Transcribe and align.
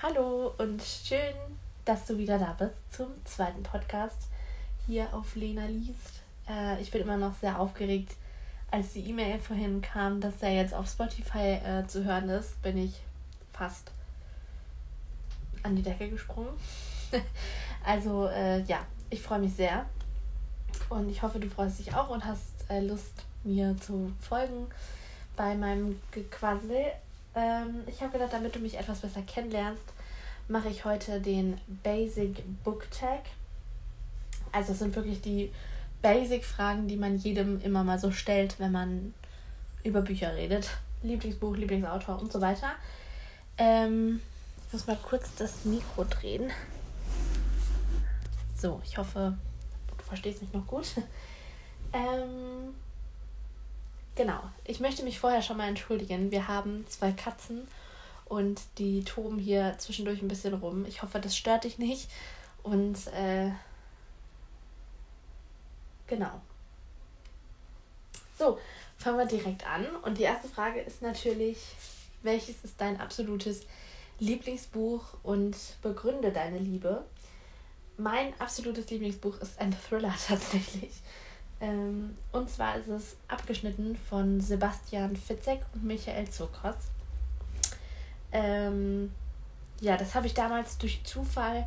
Hallo 0.00 0.54
und 0.58 0.80
schön, 0.80 1.34
dass 1.84 2.06
du 2.06 2.18
wieder 2.18 2.38
da 2.38 2.52
bist 2.52 2.76
zum 2.88 3.08
zweiten 3.24 3.64
Podcast 3.64 4.28
hier 4.86 5.12
auf 5.12 5.34
Lena 5.34 5.66
liest. 5.66 6.22
Äh, 6.48 6.80
ich 6.80 6.92
bin 6.92 7.02
immer 7.02 7.16
noch 7.16 7.34
sehr 7.34 7.58
aufgeregt. 7.58 8.14
Als 8.70 8.92
die 8.92 9.00
E-Mail 9.10 9.40
vorhin 9.40 9.82
kam, 9.82 10.20
dass 10.20 10.40
er 10.40 10.54
jetzt 10.54 10.72
auf 10.72 10.88
Spotify 10.88 11.58
äh, 11.64 11.86
zu 11.88 12.04
hören 12.04 12.28
ist, 12.28 12.62
bin 12.62 12.78
ich 12.78 13.00
fast 13.52 13.90
an 15.64 15.74
die 15.74 15.82
Decke 15.82 16.08
gesprungen. 16.08 16.52
also 17.84 18.28
äh, 18.28 18.62
ja, 18.62 18.86
ich 19.10 19.20
freue 19.20 19.40
mich 19.40 19.54
sehr 19.54 19.84
und 20.90 21.08
ich 21.08 21.22
hoffe, 21.22 21.40
du 21.40 21.50
freust 21.50 21.80
dich 21.80 21.92
auch 21.96 22.10
und 22.10 22.24
hast 22.24 22.70
äh, 22.70 22.78
Lust, 22.78 23.24
mir 23.42 23.76
zu 23.78 24.12
folgen 24.20 24.68
bei 25.34 25.56
meinem 25.56 26.00
Gequassel. 26.12 26.92
Ähm, 27.38 27.84
ich 27.86 28.00
habe 28.00 28.10
gedacht, 28.12 28.32
damit 28.32 28.56
du 28.56 28.58
mich 28.58 28.76
etwas 28.76 29.00
besser 29.00 29.22
kennenlernst, 29.22 29.84
mache 30.48 30.68
ich 30.68 30.84
heute 30.84 31.20
den 31.20 31.60
Basic 31.84 32.42
Book 32.64 32.90
Tag. 32.90 33.20
Also 34.50 34.72
es 34.72 34.80
sind 34.80 34.96
wirklich 34.96 35.20
die 35.20 35.52
Basic-Fragen, 36.02 36.88
die 36.88 36.96
man 36.96 37.16
jedem 37.16 37.60
immer 37.60 37.84
mal 37.84 37.98
so 37.98 38.10
stellt, 38.10 38.58
wenn 38.58 38.72
man 38.72 39.14
über 39.84 40.02
Bücher 40.02 40.34
redet. 40.34 40.68
Lieblingsbuch, 41.02 41.54
Lieblingsautor 41.54 42.18
und 42.20 42.32
so 42.32 42.40
weiter. 42.40 42.72
Ähm, 43.56 44.20
ich 44.66 44.72
muss 44.72 44.86
mal 44.88 44.98
kurz 45.00 45.32
das 45.36 45.64
Mikro 45.64 46.04
drehen. 46.10 46.50
So, 48.56 48.80
ich 48.84 48.98
hoffe, 48.98 49.38
du 49.96 50.04
verstehst 50.04 50.42
mich 50.42 50.52
noch 50.52 50.66
gut. 50.66 50.86
ähm, 51.92 52.74
Genau. 54.18 54.40
Ich 54.64 54.80
möchte 54.80 55.04
mich 55.04 55.20
vorher 55.20 55.42
schon 55.42 55.58
mal 55.58 55.68
entschuldigen. 55.68 56.32
Wir 56.32 56.48
haben 56.48 56.84
zwei 56.88 57.12
Katzen 57.12 57.68
und 58.24 58.60
die 58.78 59.04
toben 59.04 59.38
hier 59.38 59.76
zwischendurch 59.78 60.20
ein 60.20 60.26
bisschen 60.26 60.54
rum. 60.54 60.84
Ich 60.86 61.02
hoffe, 61.02 61.20
das 61.20 61.36
stört 61.36 61.62
dich 61.62 61.78
nicht. 61.78 62.10
Und 62.64 63.06
äh, 63.14 63.52
genau. 66.08 66.40
So, 68.36 68.58
fangen 68.96 69.18
wir 69.18 69.26
direkt 69.26 69.64
an. 69.68 69.86
Und 70.02 70.18
die 70.18 70.24
erste 70.24 70.48
Frage 70.48 70.80
ist 70.80 71.00
natürlich, 71.00 71.58
welches 72.24 72.64
ist 72.64 72.80
dein 72.80 73.00
absolutes 73.00 73.66
Lieblingsbuch 74.18 75.04
und 75.22 75.56
begründe 75.80 76.32
deine 76.32 76.58
Liebe? 76.58 77.04
Mein 77.96 78.32
absolutes 78.40 78.90
Lieblingsbuch 78.90 79.38
ist 79.38 79.60
ein 79.60 79.72
Thriller 79.88 80.14
tatsächlich. 80.26 80.90
Ähm, 81.60 82.16
und 82.32 82.48
zwar 82.50 82.76
ist 82.76 82.88
es 82.88 83.16
abgeschnitten 83.26 83.96
von 83.96 84.40
Sebastian 84.40 85.16
Fitzek 85.16 85.60
und 85.74 85.84
Michael 85.84 86.28
Zokos. 86.30 86.76
Ähm, 88.30 89.12
ja, 89.80 89.96
das 89.96 90.14
habe 90.14 90.26
ich 90.26 90.34
damals 90.34 90.78
durch 90.78 91.02
Zufall 91.04 91.66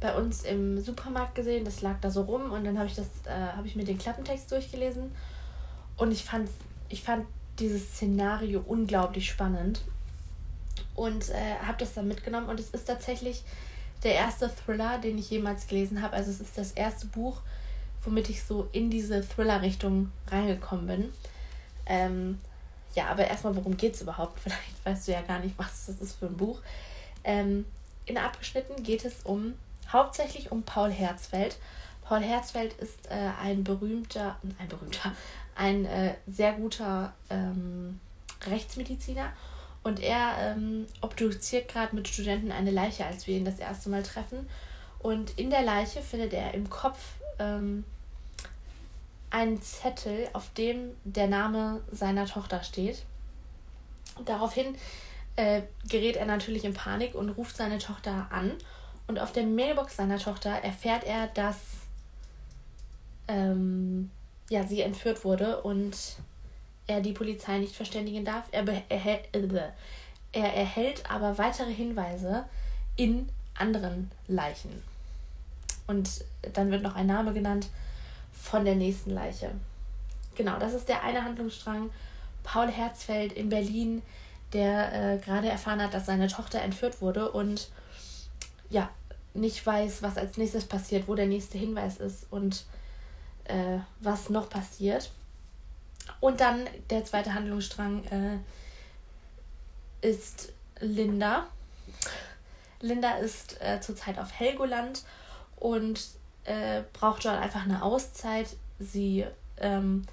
bei 0.00 0.14
uns 0.14 0.42
im 0.42 0.80
Supermarkt 0.80 1.34
gesehen. 1.34 1.64
Das 1.64 1.82
lag 1.82 2.00
da 2.00 2.10
so 2.10 2.22
rum 2.22 2.52
und 2.52 2.64
dann 2.64 2.78
habe 2.78 2.86
ich 2.86 2.94
das, 2.94 3.06
äh, 3.26 3.30
habe 3.56 3.66
ich 3.66 3.76
mir 3.76 3.84
den 3.84 3.98
Klappentext 3.98 4.50
durchgelesen 4.50 5.12
und 5.96 6.12
ich 6.12 6.24
fand, 6.24 6.48
ich 6.88 7.02
fand 7.02 7.26
dieses 7.58 7.94
Szenario 7.94 8.62
unglaublich 8.66 9.28
spannend 9.28 9.82
und 10.94 11.30
äh, 11.30 11.56
habe 11.66 11.78
das 11.78 11.94
dann 11.94 12.08
mitgenommen 12.08 12.48
und 12.48 12.60
es 12.60 12.70
ist 12.70 12.86
tatsächlich 12.86 13.42
der 14.02 14.14
erste 14.14 14.50
Thriller, 14.54 14.98
den 14.98 15.18
ich 15.18 15.30
jemals 15.30 15.66
gelesen 15.66 16.02
habe. 16.02 16.14
Also 16.14 16.30
es 16.30 16.40
ist 16.40 16.58
das 16.58 16.72
erste 16.72 17.06
Buch, 17.06 17.40
womit 18.06 18.30
ich 18.30 18.42
so 18.42 18.68
in 18.72 18.90
diese 18.90 19.26
Thriller-Richtung 19.26 20.10
reingekommen 20.28 20.86
bin. 20.86 21.12
Ähm, 21.86 22.40
ja, 22.94 23.08
aber 23.08 23.26
erstmal, 23.26 23.54
worum 23.56 23.76
geht 23.76 23.94
es 23.94 24.02
überhaupt? 24.02 24.40
Vielleicht 24.44 24.84
weißt 24.84 25.08
du 25.08 25.12
ja 25.12 25.22
gar 25.22 25.40
nicht, 25.40 25.58
was 25.58 25.86
das 25.86 26.00
ist 26.00 26.18
für 26.18 26.26
ein 26.26 26.36
Buch. 26.36 26.60
Ähm, 27.24 27.66
in 28.06 28.18
Abgeschnitten 28.18 28.82
geht 28.82 29.04
es 29.04 29.22
um 29.24 29.54
hauptsächlich 29.92 30.52
um 30.52 30.62
Paul 30.62 30.90
Herzfeld. 30.90 31.56
Paul 32.02 32.20
Herzfeld 32.20 32.72
ist 32.74 33.10
äh, 33.10 33.30
ein 33.42 33.64
berühmter, 33.64 34.36
ein 34.58 34.68
berühmter, 34.68 35.12
ein 35.56 35.84
äh, 35.86 36.14
sehr 36.28 36.52
guter 36.52 37.12
ähm, 37.30 38.00
Rechtsmediziner 38.46 39.32
und 39.82 40.00
er 40.00 40.34
ähm, 40.40 40.86
obduziert 41.00 41.68
gerade 41.68 41.94
mit 41.94 42.08
Studenten 42.08 42.52
eine 42.52 42.70
Leiche, 42.70 43.06
als 43.06 43.26
wir 43.26 43.36
ihn 43.36 43.44
das 43.44 43.58
erste 43.58 43.88
Mal 43.88 44.02
treffen. 44.02 44.48
Und 44.98 45.38
in 45.38 45.50
der 45.50 45.62
Leiche 45.62 46.02
findet 46.02 46.32
er 46.32 46.54
im 46.54 46.68
Kopf 46.68 46.98
ähm, 47.38 47.84
einen 49.30 49.60
Zettel, 49.60 50.28
auf 50.32 50.52
dem 50.54 50.94
der 51.04 51.26
Name 51.26 51.82
seiner 51.90 52.26
Tochter 52.26 52.62
steht. 52.62 53.04
Daraufhin 54.24 54.76
äh, 55.36 55.62
gerät 55.88 56.16
er 56.16 56.26
natürlich 56.26 56.64
in 56.64 56.74
Panik 56.74 57.14
und 57.14 57.30
ruft 57.30 57.56
seine 57.56 57.78
Tochter 57.78 58.28
an. 58.30 58.52
Und 59.06 59.18
auf 59.18 59.32
der 59.32 59.44
Mailbox 59.44 59.96
seiner 59.96 60.18
Tochter 60.18 60.50
erfährt 60.50 61.04
er, 61.04 61.28
dass 61.28 61.58
ähm, 63.28 64.10
ja, 64.48 64.64
sie 64.64 64.80
entführt 64.80 65.24
wurde 65.24 65.62
und 65.62 65.96
er 66.86 67.00
die 67.00 67.12
Polizei 67.12 67.58
nicht 67.58 67.74
verständigen 67.74 68.24
darf. 68.24 68.44
Er, 68.52 68.66
erhält, 68.88 69.34
äh, 69.34 69.70
er 70.32 70.54
erhält 70.54 71.10
aber 71.10 71.38
weitere 71.38 71.72
Hinweise 71.72 72.44
in 72.96 73.28
anderen 73.54 74.10
Leichen. 74.28 74.82
Und 75.86 76.24
dann 76.54 76.70
wird 76.70 76.82
noch 76.82 76.94
ein 76.96 77.06
Name 77.06 77.32
genannt 77.32 77.68
von 78.40 78.64
der 78.64 78.74
nächsten 78.74 79.10
Leiche. 79.10 79.50
Genau, 80.34 80.58
das 80.58 80.74
ist 80.74 80.88
der 80.88 81.02
eine 81.02 81.24
Handlungsstrang. 81.24 81.90
Paul 82.42 82.68
Herzfeld 82.68 83.32
in 83.32 83.48
Berlin, 83.48 84.02
der 84.52 85.14
äh, 85.14 85.18
gerade 85.18 85.48
erfahren 85.48 85.82
hat, 85.82 85.94
dass 85.94 86.06
seine 86.06 86.28
Tochter 86.28 86.60
entführt 86.60 87.00
wurde 87.00 87.30
und 87.30 87.70
ja, 88.70 88.90
nicht 89.34 89.64
weiß, 89.64 90.02
was 90.02 90.16
als 90.16 90.36
nächstes 90.36 90.64
passiert, 90.64 91.08
wo 91.08 91.14
der 91.14 91.26
nächste 91.26 91.58
Hinweis 91.58 91.98
ist 91.98 92.26
und 92.30 92.64
äh, 93.44 93.78
was 94.00 94.30
noch 94.30 94.48
passiert. 94.48 95.10
Und 96.20 96.40
dann 96.40 96.66
der 96.90 97.04
zweite 97.04 97.34
Handlungsstrang 97.34 98.04
äh, 98.04 98.38
ist 100.08 100.52
Linda. 100.80 101.46
Linda 102.80 103.16
ist 103.16 103.60
äh, 103.60 103.80
zurzeit 103.80 104.18
auf 104.18 104.32
Helgoland 104.32 105.04
und 105.56 106.00
äh, 106.46 106.82
braucht 106.92 107.24
dort 107.24 107.40
einfach 107.40 107.64
eine 107.64 107.82
Auszeit. 107.82 108.56
Sie 108.78 109.24
ähm, 109.58 110.04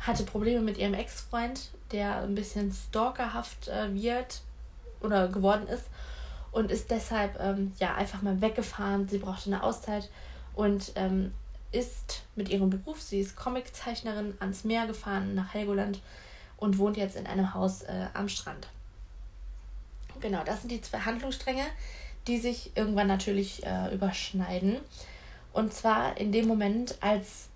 hatte 0.00 0.24
Probleme 0.24 0.60
mit 0.60 0.78
ihrem 0.78 0.94
Ex-Freund, 0.94 1.70
der 1.92 2.22
ein 2.22 2.34
bisschen 2.34 2.72
stalkerhaft 2.72 3.68
äh, 3.68 3.94
wird 3.94 4.42
oder 5.00 5.28
geworden 5.28 5.66
ist 5.68 5.84
und 6.52 6.70
ist 6.70 6.90
deshalb 6.90 7.38
ähm, 7.40 7.72
ja 7.78 7.94
einfach 7.94 8.22
mal 8.22 8.40
weggefahren. 8.40 9.08
Sie 9.08 9.18
brauchte 9.18 9.50
eine 9.50 9.62
Auszeit 9.62 10.08
und 10.54 10.92
ähm, 10.94 11.32
ist 11.72 12.22
mit 12.36 12.48
ihrem 12.48 12.70
Beruf, 12.70 13.02
sie 13.02 13.20
ist 13.20 13.36
Comiczeichnerin, 13.36 14.34
ans 14.38 14.64
Meer 14.64 14.86
gefahren 14.86 15.34
nach 15.34 15.52
Helgoland 15.52 16.00
und 16.56 16.78
wohnt 16.78 16.96
jetzt 16.96 17.16
in 17.16 17.26
einem 17.26 17.52
Haus 17.52 17.82
äh, 17.82 18.06
am 18.14 18.28
Strand. 18.28 18.68
Genau, 20.20 20.42
das 20.44 20.60
sind 20.60 20.70
die 20.70 20.80
zwei 20.80 21.00
Handlungsstränge, 21.00 21.64
die 22.28 22.38
sich 22.38 22.70
irgendwann 22.76 23.08
natürlich 23.08 23.66
äh, 23.66 23.92
überschneiden. 23.92 24.76
Und 25.54 25.72
zwar 25.72 26.18
in 26.18 26.32
dem 26.32 26.48
Moment, 26.48 26.98
als 27.00 27.48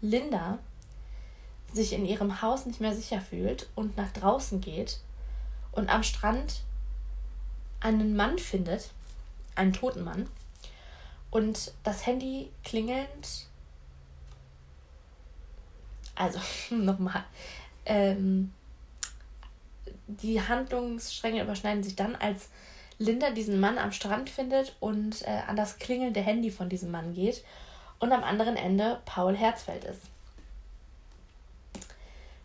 Linda 0.00 0.58
sich 1.72 1.92
in 1.92 2.06
ihrem 2.06 2.40
Haus 2.40 2.64
nicht 2.64 2.80
mehr 2.80 2.94
sicher 2.94 3.20
fühlt 3.20 3.68
und 3.74 3.96
nach 3.96 4.12
draußen 4.12 4.60
geht 4.60 5.00
und 5.72 5.90
am 5.90 6.04
Strand 6.04 6.62
einen 7.80 8.14
Mann 8.14 8.38
findet, 8.38 8.92
einen 9.56 9.72
toten 9.72 10.04
Mann, 10.04 10.28
und 11.32 11.72
das 11.82 12.06
Handy 12.06 12.50
klingelnd. 12.64 13.46
Also, 16.14 16.38
nochmal. 16.74 17.24
Ähm, 17.84 18.52
die 20.06 20.40
Handlungsstränge 20.40 21.42
überschneiden 21.42 21.82
sich 21.82 21.96
dann, 21.96 22.14
als 22.14 22.48
Linda 22.98 23.30
diesen 23.30 23.60
Mann 23.60 23.78
am 23.78 23.92
Strand 23.92 24.30
findet 24.30 24.74
und 24.80 25.22
äh, 25.22 25.42
an 25.46 25.56
das 25.56 25.78
klingelnde 25.78 26.20
Handy 26.20 26.50
von 26.50 26.68
diesem 26.68 26.90
Mann 26.90 27.14
geht 27.14 27.44
und 27.98 28.12
am 28.12 28.24
anderen 28.24 28.56
Ende 28.56 29.00
Paul 29.04 29.36
Herzfeld 29.36 29.84
ist. 29.84 30.02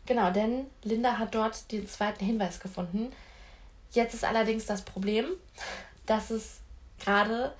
Genau, 0.05 0.31
denn 0.31 0.65
Linda 0.83 1.17
hat 1.17 1.35
dort 1.35 1.71
den 1.71 1.87
zweiten 1.87 2.25
Hinweis 2.25 2.59
gefunden. 2.59 3.11
Jetzt 3.91 4.13
ist 4.13 4.25
allerdings 4.25 4.65
das 4.65 4.81
Problem, 4.81 5.25
dass 6.05 6.31
es 6.31 6.59
gerade 6.99 7.53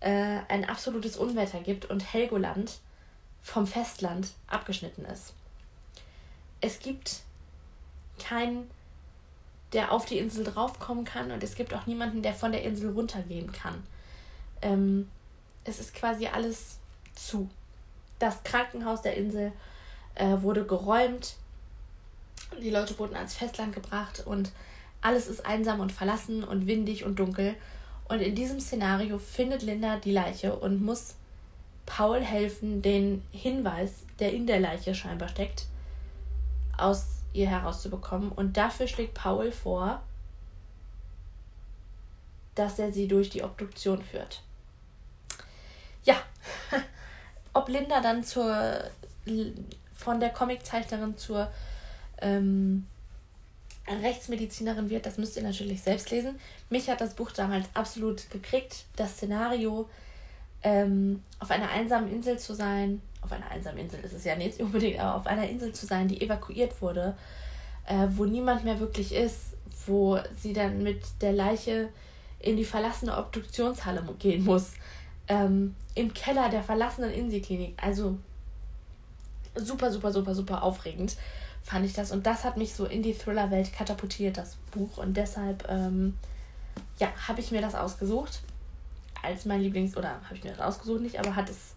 äh, 0.00 0.40
ein 0.48 0.68
absolutes 0.68 1.16
Unwetter 1.16 1.60
gibt 1.60 1.86
und 1.86 2.12
Helgoland 2.12 2.78
vom 3.42 3.66
Festland 3.66 4.28
abgeschnitten 4.48 5.04
ist. 5.06 5.34
Es 6.60 6.78
gibt 6.80 7.20
kein 8.18 8.68
der 9.72 9.92
auf 9.92 10.04
die 10.06 10.18
Insel 10.18 10.44
draufkommen 10.44 11.04
kann 11.04 11.30
und 11.30 11.42
es 11.42 11.54
gibt 11.54 11.74
auch 11.74 11.86
niemanden, 11.86 12.22
der 12.22 12.34
von 12.34 12.52
der 12.52 12.62
Insel 12.62 12.90
runtergehen 12.90 13.52
kann. 13.52 13.82
Ähm, 14.62 15.08
es 15.64 15.80
ist 15.80 15.94
quasi 15.94 16.26
alles 16.26 16.78
zu. 17.14 17.48
Das 18.18 18.42
Krankenhaus 18.44 19.02
der 19.02 19.16
Insel 19.16 19.52
äh, 20.14 20.36
wurde 20.40 20.64
geräumt, 20.64 21.34
die 22.62 22.70
Leute 22.70 22.98
wurden 22.98 23.16
ans 23.16 23.34
Festland 23.34 23.74
gebracht 23.74 24.22
und 24.24 24.52
Alles 25.06 25.28
ist 25.28 25.46
einsam 25.46 25.78
und 25.78 25.92
verlassen 25.92 26.42
und 26.42 26.66
windig 26.66 27.04
und 27.04 27.18
dunkel. 27.18 27.54
Und 28.08 28.20
in 28.20 28.34
diesem 28.34 28.58
Szenario 28.60 29.18
findet 29.18 29.62
Linda 29.62 29.98
die 29.98 30.10
Leiche 30.10 30.56
und 30.56 30.82
muss 30.82 31.14
Paul 31.86 32.20
helfen, 32.20 32.82
den 32.82 33.22
Hinweis, 33.30 33.92
der 34.18 34.32
in 34.32 34.46
der 34.46 34.58
Leiche 34.58 34.94
scheinbar 34.94 35.28
steckt, 35.28 35.66
aus 36.76 37.15
ihr 37.36 37.48
herauszubekommen. 37.48 38.32
Und 38.32 38.56
dafür 38.56 38.88
schlägt 38.88 39.14
Paul 39.14 39.52
vor, 39.52 40.02
dass 42.54 42.78
er 42.78 42.92
sie 42.92 43.06
durch 43.06 43.30
die 43.30 43.42
Obduktion 43.42 44.02
führt. 44.02 44.42
Ja, 46.04 46.16
ob 47.52 47.68
Linda 47.68 48.00
dann 48.00 48.24
zur 48.24 48.84
von 49.94 50.20
der 50.20 50.30
Comiczeichnerin 50.30 51.16
zur 51.16 51.50
ähm, 52.20 52.86
Rechtsmedizinerin 53.88 54.90
wird, 54.90 55.06
das 55.06 55.18
müsst 55.18 55.36
ihr 55.36 55.42
natürlich 55.42 55.82
selbst 55.82 56.10
lesen. 56.10 56.38
Mich 56.70 56.88
hat 56.88 57.00
das 57.00 57.14
Buch 57.14 57.32
damals 57.32 57.66
absolut 57.74 58.30
gekriegt. 58.30 58.84
Das 58.96 59.12
Szenario, 59.12 59.88
ähm, 60.62 61.22
auf 61.38 61.50
einer 61.50 61.70
einsamen 61.70 62.10
Insel 62.10 62.38
zu 62.38 62.54
sein, 62.54 63.00
auf 63.26 63.32
einer 63.32 63.50
einsamen 63.50 63.78
Insel 63.78 64.00
ist 64.00 64.12
es 64.12 64.24
ja 64.24 64.36
nicht 64.36 64.60
unbedingt, 64.60 64.98
aber 64.98 65.16
auf 65.16 65.26
einer 65.26 65.48
Insel 65.48 65.72
zu 65.72 65.86
sein, 65.86 66.08
die 66.08 66.20
evakuiert 66.20 66.80
wurde, 66.80 67.16
äh, 67.86 68.06
wo 68.10 68.24
niemand 68.24 68.64
mehr 68.64 68.80
wirklich 68.80 69.14
ist, 69.14 69.54
wo 69.86 70.18
sie 70.40 70.52
dann 70.52 70.82
mit 70.82 71.02
der 71.20 71.32
Leiche 71.32 71.88
in 72.38 72.56
die 72.56 72.64
verlassene 72.64 73.16
Obduktionshalle 73.16 74.02
gehen 74.18 74.44
muss, 74.44 74.72
ähm, 75.28 75.74
im 75.94 76.14
Keller 76.14 76.48
der 76.48 76.62
verlassenen 76.62 77.12
Inselklinik. 77.12 77.74
Also 77.82 78.18
super, 79.54 79.90
super, 79.90 80.12
super, 80.12 80.34
super 80.34 80.62
aufregend 80.62 81.16
fand 81.62 81.84
ich 81.84 81.94
das. 81.94 82.12
Und 82.12 82.26
das 82.26 82.44
hat 82.44 82.56
mich 82.56 82.74
so 82.74 82.84
in 82.84 83.02
die 83.02 83.12
Thriller-Welt 83.12 83.72
katapultiert, 83.72 84.36
das 84.36 84.56
Buch. 84.70 84.98
Und 84.98 85.16
deshalb, 85.16 85.68
ähm, 85.68 86.16
ja, 87.00 87.08
habe 87.26 87.40
ich 87.40 87.50
mir 87.50 87.60
das 87.60 87.74
ausgesucht 87.74 88.40
als 89.22 89.44
mein 89.44 89.60
Lieblings- 89.60 89.96
oder 89.96 90.20
habe 90.24 90.36
ich 90.36 90.44
mir 90.44 90.50
das 90.50 90.60
ausgesucht 90.60 91.00
nicht, 91.00 91.18
aber 91.18 91.34
hat 91.34 91.50
es, 91.50 91.74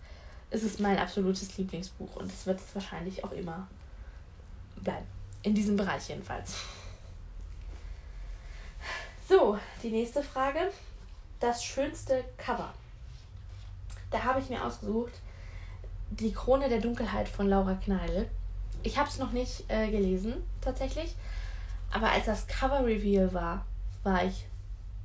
ist 0.52 0.64
es 0.64 0.80
mein 0.80 0.98
absolutes 0.98 1.58
Lieblingsbuch. 1.58 2.16
Und 2.16 2.32
es 2.32 2.46
wird 2.46 2.60
es 2.60 2.74
wahrscheinlich 2.74 3.24
auch 3.24 3.32
immer 3.32 3.68
bleiben. 4.78 5.06
In 5.44 5.54
diesem 5.54 5.78
Bereich 5.78 6.10
jedenfalls. 6.10 6.56
So, 9.28 9.60
die 9.84 9.92
nächste 9.92 10.24
Frage. 10.24 10.72
Das 11.40 11.64
schönste 11.64 12.24
Cover. 12.38 12.74
Da 14.12 14.24
habe 14.24 14.40
ich 14.40 14.50
mir 14.50 14.66
ausgesucht 14.66 15.14
Die 16.10 16.34
Krone 16.34 16.68
der 16.68 16.82
Dunkelheit 16.82 17.30
von 17.30 17.48
Laura 17.48 17.76
Kneidl. 17.76 18.28
Ich 18.82 18.98
habe 18.98 19.08
es 19.08 19.20
noch 19.20 19.32
nicht 19.32 19.66
äh, 19.68 19.92
gelesen, 19.92 20.34
tatsächlich. 20.62 21.16
Aber 21.92 22.12
als 22.12 22.26
das 22.26 22.48
Cover-Reveal 22.48 23.34
war, 23.34 23.66
war 24.04 24.26
ich 24.26 24.46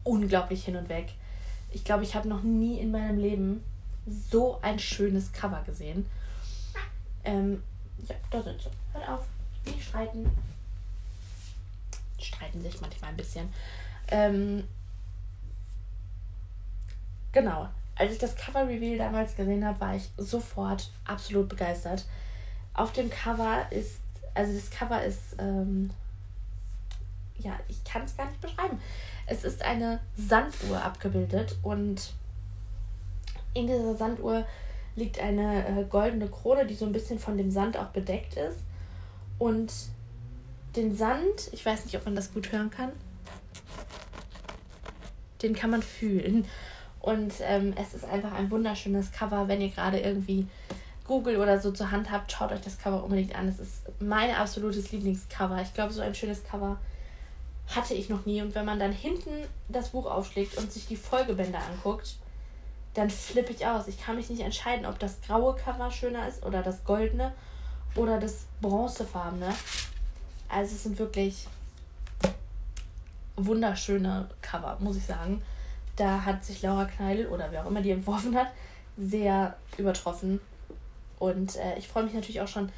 unglaublich 0.05 0.64
hin 0.64 0.76
und 0.76 0.88
weg. 0.88 1.12
Ich 1.70 1.85
glaube, 1.85 2.05
ich 2.05 2.14
habe 2.14 2.29
noch 2.29 2.43
nie 2.43 2.79
in 2.79 2.90
meinem 2.90 3.19
Leben 3.19 3.62
so 4.06 4.58
ein 4.62 4.78
schönes 4.78 5.32
Cover 5.32 5.62
gesehen. 5.64 6.06
Ähm, 7.24 7.62
ja, 8.08 8.14
da 8.30 8.42
sind 8.42 8.60
sie. 8.60 8.70
Hört 8.92 9.08
auf. 9.08 9.26
Die 9.66 9.80
streiten. 9.80 10.30
Streiten 12.18 12.62
sich 12.62 12.80
manchmal 12.80 13.10
ein 13.10 13.16
bisschen. 13.16 13.52
Ähm, 14.08 14.68
genau. 17.32 17.68
Als 17.96 18.12
ich 18.12 18.18
das 18.18 18.34
Cover-Reveal 18.34 18.98
damals 18.98 19.36
gesehen 19.36 19.64
habe, 19.64 19.80
war 19.80 19.94
ich 19.94 20.10
sofort 20.16 20.90
absolut 21.04 21.48
begeistert. 21.48 22.04
Auf 22.74 22.92
dem 22.92 23.08
Cover 23.08 23.70
ist, 23.70 24.00
also 24.34 24.52
das 24.52 24.68
Cover 24.70 25.02
ist, 25.04 25.36
ähm, 25.38 25.90
ja, 27.38 27.58
ich 27.68 27.82
kann 27.84 28.02
es 28.02 28.16
gar 28.16 28.26
nicht 28.26 28.40
beschreiben. 28.40 28.80
Es 29.26 29.44
ist 29.44 29.62
eine 29.62 30.00
Sanduhr 30.16 30.82
abgebildet 30.82 31.56
und 31.62 32.12
in 33.54 33.66
dieser 33.66 33.96
Sanduhr 33.96 34.44
liegt 34.96 35.18
eine 35.18 35.66
äh, 35.66 35.84
goldene 35.84 36.28
Krone, 36.28 36.66
die 36.66 36.74
so 36.74 36.84
ein 36.84 36.92
bisschen 36.92 37.18
von 37.18 37.36
dem 37.36 37.50
Sand 37.50 37.76
auch 37.76 37.86
bedeckt 37.86 38.34
ist. 38.34 38.58
Und 39.38 39.72
den 40.76 40.96
Sand, 40.96 41.50
ich 41.52 41.64
weiß 41.64 41.84
nicht, 41.84 41.96
ob 41.96 42.04
man 42.04 42.14
das 42.14 42.32
gut 42.32 42.52
hören 42.52 42.70
kann, 42.70 42.92
den 45.42 45.54
kann 45.54 45.70
man 45.70 45.82
fühlen. 45.82 46.44
Und 47.00 47.34
ähm, 47.42 47.74
es 47.80 47.94
ist 47.94 48.04
einfach 48.04 48.32
ein 48.32 48.50
wunderschönes 48.50 49.12
Cover, 49.12 49.46
wenn 49.48 49.60
ihr 49.60 49.68
gerade 49.68 50.00
irgendwie 50.00 50.46
Google 51.06 51.36
oder 51.36 51.60
so 51.60 51.70
zur 51.70 51.90
Hand 51.90 52.10
habt, 52.10 52.32
schaut 52.32 52.50
euch 52.50 52.62
das 52.62 52.78
Cover 52.78 53.04
unbedingt 53.04 53.36
an. 53.36 53.46
Es 53.48 53.58
ist 53.58 53.82
mein 54.00 54.30
absolutes 54.30 54.90
Lieblingscover. 54.90 55.60
Ich 55.60 55.74
glaube, 55.74 55.92
so 55.92 56.00
ein 56.00 56.14
schönes 56.14 56.42
Cover 56.44 56.78
hatte 57.68 57.94
ich 57.94 58.08
noch 58.08 58.24
nie. 58.24 58.40
Und 58.40 58.54
wenn 58.54 58.64
man 58.64 58.78
dann 58.78 58.92
hinten 58.92 59.30
das 59.68 59.90
Buch 59.90 60.06
aufschlägt 60.06 60.56
und 60.56 60.72
sich 60.72 60.86
die 60.86 60.96
Folgebände 60.96 61.58
anguckt, 61.58 62.16
dann 62.94 63.11
flippe 63.11 63.52
ich 63.52 63.67
aus. 63.67 63.88
Ich 63.88 64.00
kann 64.00 64.17
mich 64.17 64.31
nicht 64.31 64.41
entscheiden, 64.41 64.87
ob 64.87 64.99
das 64.99 65.20
graue 65.20 65.55
Cover 65.56 65.91
schöner 65.91 66.26
ist 66.29 66.44
oder 66.44 66.62
das 66.62 66.85
goldene 66.85 67.32
oder 67.96 68.19
das 68.19 68.46
bronzefarbene. 68.61 69.52
Also 70.49 70.75
es 70.75 70.85
sind 70.85 70.99
wirklich 70.99 71.46
wunderschöne 73.37 74.29
Cover, 74.41 74.76
muss 74.81 74.96
ich 74.96 75.05
sagen. 75.05 75.43
Da 75.96 76.25
hat 76.25 76.44
sich 76.44 76.62
Laura 76.62 76.85
Kneidl 76.85 77.26
oder 77.26 77.50
wer 77.50 77.64
auch 77.64 77.70
immer 77.70 77.82
die 77.82 77.91
entworfen 77.91 78.37
hat, 78.37 78.49
sehr 78.97 79.56
übertroffen. 79.76 80.40
Und 81.19 81.56
äh, 81.56 81.79
ich 81.79 81.88
freue 81.88 82.05
mich 82.05 82.14
natürlich 82.14 82.40
auch 82.40 82.49
schon 82.49 82.70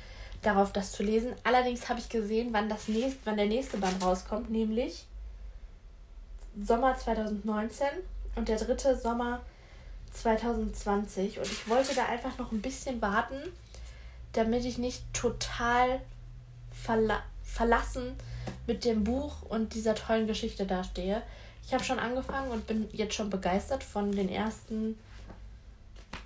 darauf, 0.42 0.72
das 0.72 0.92
zu 0.92 1.02
lesen. 1.02 1.32
Allerdings 1.44 1.88
habe 1.88 2.00
ich 2.00 2.08
gesehen, 2.08 2.48
wann, 2.52 2.68
das 2.68 2.88
nächst, 2.88 3.18
wann 3.24 3.36
der 3.36 3.46
nächste 3.46 3.78
Band 3.78 4.02
rauskommt, 4.02 4.50
nämlich 4.50 5.06
Sommer 6.62 6.96
2019 6.96 7.86
und 8.34 8.48
der 8.48 8.58
dritte 8.58 8.96
Sommer 8.96 9.40
2020. 10.12 11.38
Und 11.38 11.46
ich 11.46 11.68
wollte 11.68 11.94
da 11.94 12.06
einfach 12.06 12.38
noch 12.38 12.52
ein 12.52 12.62
bisschen 12.62 13.00
warten, 13.02 13.36
damit 14.32 14.64
ich 14.64 14.78
nicht 14.78 15.02
total 15.12 16.00
verla 16.72 17.22
verlassen 17.42 18.14
mit 18.66 18.84
dem 18.84 19.04
Buch 19.04 19.42
und 19.48 19.72
dieser 19.74 19.94
tollen 19.94 20.26
Geschichte 20.26 20.66
dastehe. 20.66 21.22
Ich 21.64 21.72
habe 21.72 21.82
schon 21.82 21.98
angefangen 21.98 22.50
und 22.50 22.66
bin 22.66 22.88
jetzt 22.92 23.14
schon 23.14 23.30
begeistert 23.30 23.82
von 23.82 24.12
den 24.12 24.28
ersten 24.28 24.98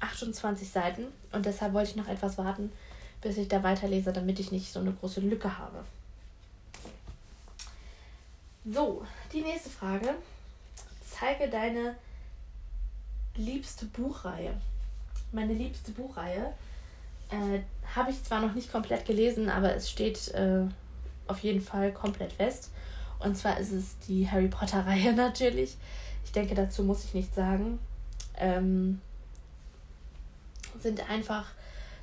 28 0.01 0.69
Seiten 0.69 1.05
und 1.33 1.47
deshalb 1.47 1.73
wollte 1.73 1.91
ich 1.91 1.97
noch 1.97 2.09
etwas 2.09 2.37
warten, 2.37 2.73
bis 3.21 3.37
ich 3.37 3.49
da 3.49 3.63
weiterlese, 3.63 4.13
damit 4.13 4.41
ich 4.41 4.51
nicht 4.51 4.73
so 4.73 4.81
eine 4.81 4.93
große 4.93 5.21
Lücke 5.21 5.57
habe. 5.57 5.85
So, 8.65 9.07
die 9.33 9.43
nächste 9.43 9.71
Frage. 9.71 10.15
Zeige 11.09 11.49
deine 11.49 11.97
liebste 13.37 13.87
Buchreihe. 13.87 14.55
Meine 15.33 15.55
liebste 15.55 15.93
Buchreihe 15.93 16.53
äh, 17.31 17.61
habe 17.95 18.11
ich 18.11 18.23
zwar 18.25 18.41
noch 18.41 18.55
nicht 18.55 18.71
komplett 18.73 19.05
gelesen, 19.07 19.49
aber 19.49 19.75
es 19.75 19.91
steht 19.91 20.29
äh, 20.29 20.65
auf 21.27 21.39
jeden 21.41 21.61
Fall 21.61 21.93
komplett 21.93 22.33
fest. 22.33 22.71
Und 23.21 23.37
zwar 23.37 23.59
ist 23.59 23.73
es 23.73 23.99
die 24.09 24.29
Harry 24.29 24.49
Potter-Reihe 24.49 25.13
natürlich. 25.15 25.77
Ich 26.25 26.33
denke, 26.33 26.55
dazu 26.55 26.83
muss 26.83 27.05
ich 27.05 27.15
nichts 27.15 27.37
sagen. 27.37 27.79
Ähm, 28.37 29.01
sind 30.81 31.09
einfach 31.11 31.47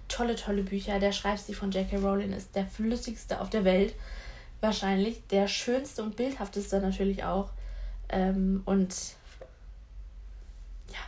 tolle, 0.08 0.36
tolle 0.36 0.64
Bücher. 0.64 1.00
Der 1.00 1.12
Schreibstil 1.12 1.56
von 1.56 1.72
J.K. 1.72 1.98
Rowling 1.98 2.34
ist 2.34 2.56
der 2.56 2.66
flüssigste 2.66 3.42
auf 3.42 3.50
der 3.50 3.66
Welt. 3.66 3.96
Wahrscheinlich. 4.62 5.22
Der 5.28 5.48
schönste 5.48 6.04
und 6.04 6.16
bildhafteste 6.16 6.80
natürlich 6.80 7.24
auch. 7.24 7.50
Ähm, 8.10 8.62
und 8.66 8.96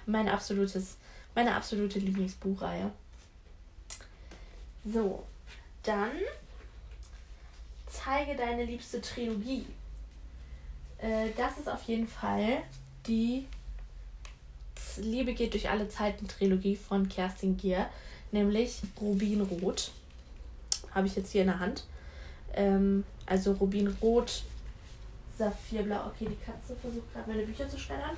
mein 0.05 0.27
absolutes, 0.27 0.97
meine 1.35 1.55
absolute 1.55 1.99
Lieblingsbuchreihe. 1.99 2.91
So, 4.85 5.23
dann 5.83 6.11
zeige 7.87 8.35
deine 8.35 8.65
liebste 8.65 9.01
Trilogie. 9.01 9.65
Äh, 10.99 11.29
das 11.37 11.57
ist 11.57 11.69
auf 11.69 11.83
jeden 11.83 12.07
Fall 12.07 12.63
die 13.07 13.47
Liebe 14.97 15.33
geht 15.33 15.53
durch 15.53 15.69
alle 15.69 15.87
Zeiten 15.87 16.27
Trilogie 16.27 16.75
von 16.75 17.07
Kerstin 17.07 17.57
Gier, 17.57 17.89
nämlich 18.31 18.81
Rubinrot. 18.99 19.91
Habe 20.93 21.07
ich 21.07 21.15
jetzt 21.15 21.31
hier 21.31 21.41
in 21.41 21.47
der 21.47 21.59
Hand. 21.59 21.85
Ähm, 22.53 23.03
also 23.25 23.53
Rubinrot, 23.53 24.43
Saphirblau. 25.37 26.07
Okay, 26.07 26.27
die 26.29 26.45
Katze 26.45 26.75
versucht 26.75 27.13
gerade 27.13 27.29
meine 27.29 27.43
Bücher 27.43 27.69
zu 27.69 27.77
schneidern. 27.77 28.17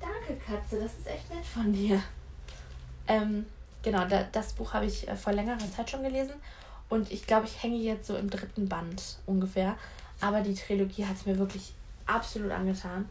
Danke, 0.00 0.40
Katze, 0.44 0.80
das 0.80 0.92
ist 0.94 1.06
echt 1.06 1.34
nett 1.34 1.44
von 1.44 1.72
dir. 1.72 2.02
Ähm, 3.06 3.46
genau, 3.82 4.06
da, 4.06 4.24
das 4.30 4.52
Buch 4.52 4.74
habe 4.74 4.86
ich 4.86 5.08
äh, 5.08 5.16
vor 5.16 5.32
längerer 5.32 5.58
Zeit 5.74 5.90
schon 5.90 6.02
gelesen 6.02 6.34
und 6.88 7.10
ich 7.10 7.26
glaube, 7.26 7.46
ich 7.46 7.62
hänge 7.62 7.76
jetzt 7.76 8.06
so 8.06 8.16
im 8.16 8.30
dritten 8.30 8.68
Band 8.68 9.18
ungefähr. 9.26 9.76
Aber 10.20 10.40
die 10.40 10.54
Trilogie 10.54 11.06
hat 11.06 11.16
es 11.16 11.26
mir 11.26 11.38
wirklich 11.38 11.72
absolut 12.06 12.50
angetan. 12.50 13.08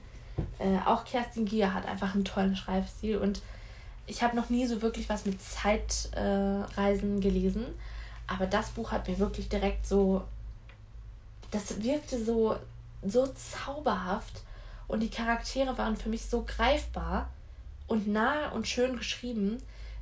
Äh, 0.60 0.78
auch 0.86 1.06
Kerstin 1.06 1.46
Gier 1.46 1.74
hat 1.74 1.86
einfach 1.86 2.14
einen 2.14 2.26
tollen 2.26 2.56
Schreibstil 2.56 3.18
und 3.18 3.42
ich 4.06 4.24
habe 4.24 4.36
noch 4.36 4.50
nie 4.50 4.66
so 4.66 4.82
wirklich 4.82 5.10
was 5.10 5.26
mit 5.26 5.42
Zeitreisen 5.42 7.18
äh, 7.18 7.22
gelesen. 7.22 7.66
Aber 8.28 8.46
das 8.46 8.70
Buch 8.72 8.92
hat 8.92 9.08
mir 9.08 9.20
wirklich 9.20 9.50
direkt 9.50 9.86
so. 9.86 10.24
Das 11.52 11.82
wirkte 11.82 12.24
so 12.24 12.58
so 13.06 13.28
zauberhaft 13.28 14.42
und 14.88 15.02
die 15.02 15.10
Charaktere 15.10 15.78
waren 15.78 15.98
für 15.98 16.10
mich 16.10 16.26
so 16.26 16.44
greifbar 16.44 17.30
und 17.88 18.08
nah 18.08 18.50
und 18.50 18.68
schön 18.68 18.98
geschrieben, 18.98 19.62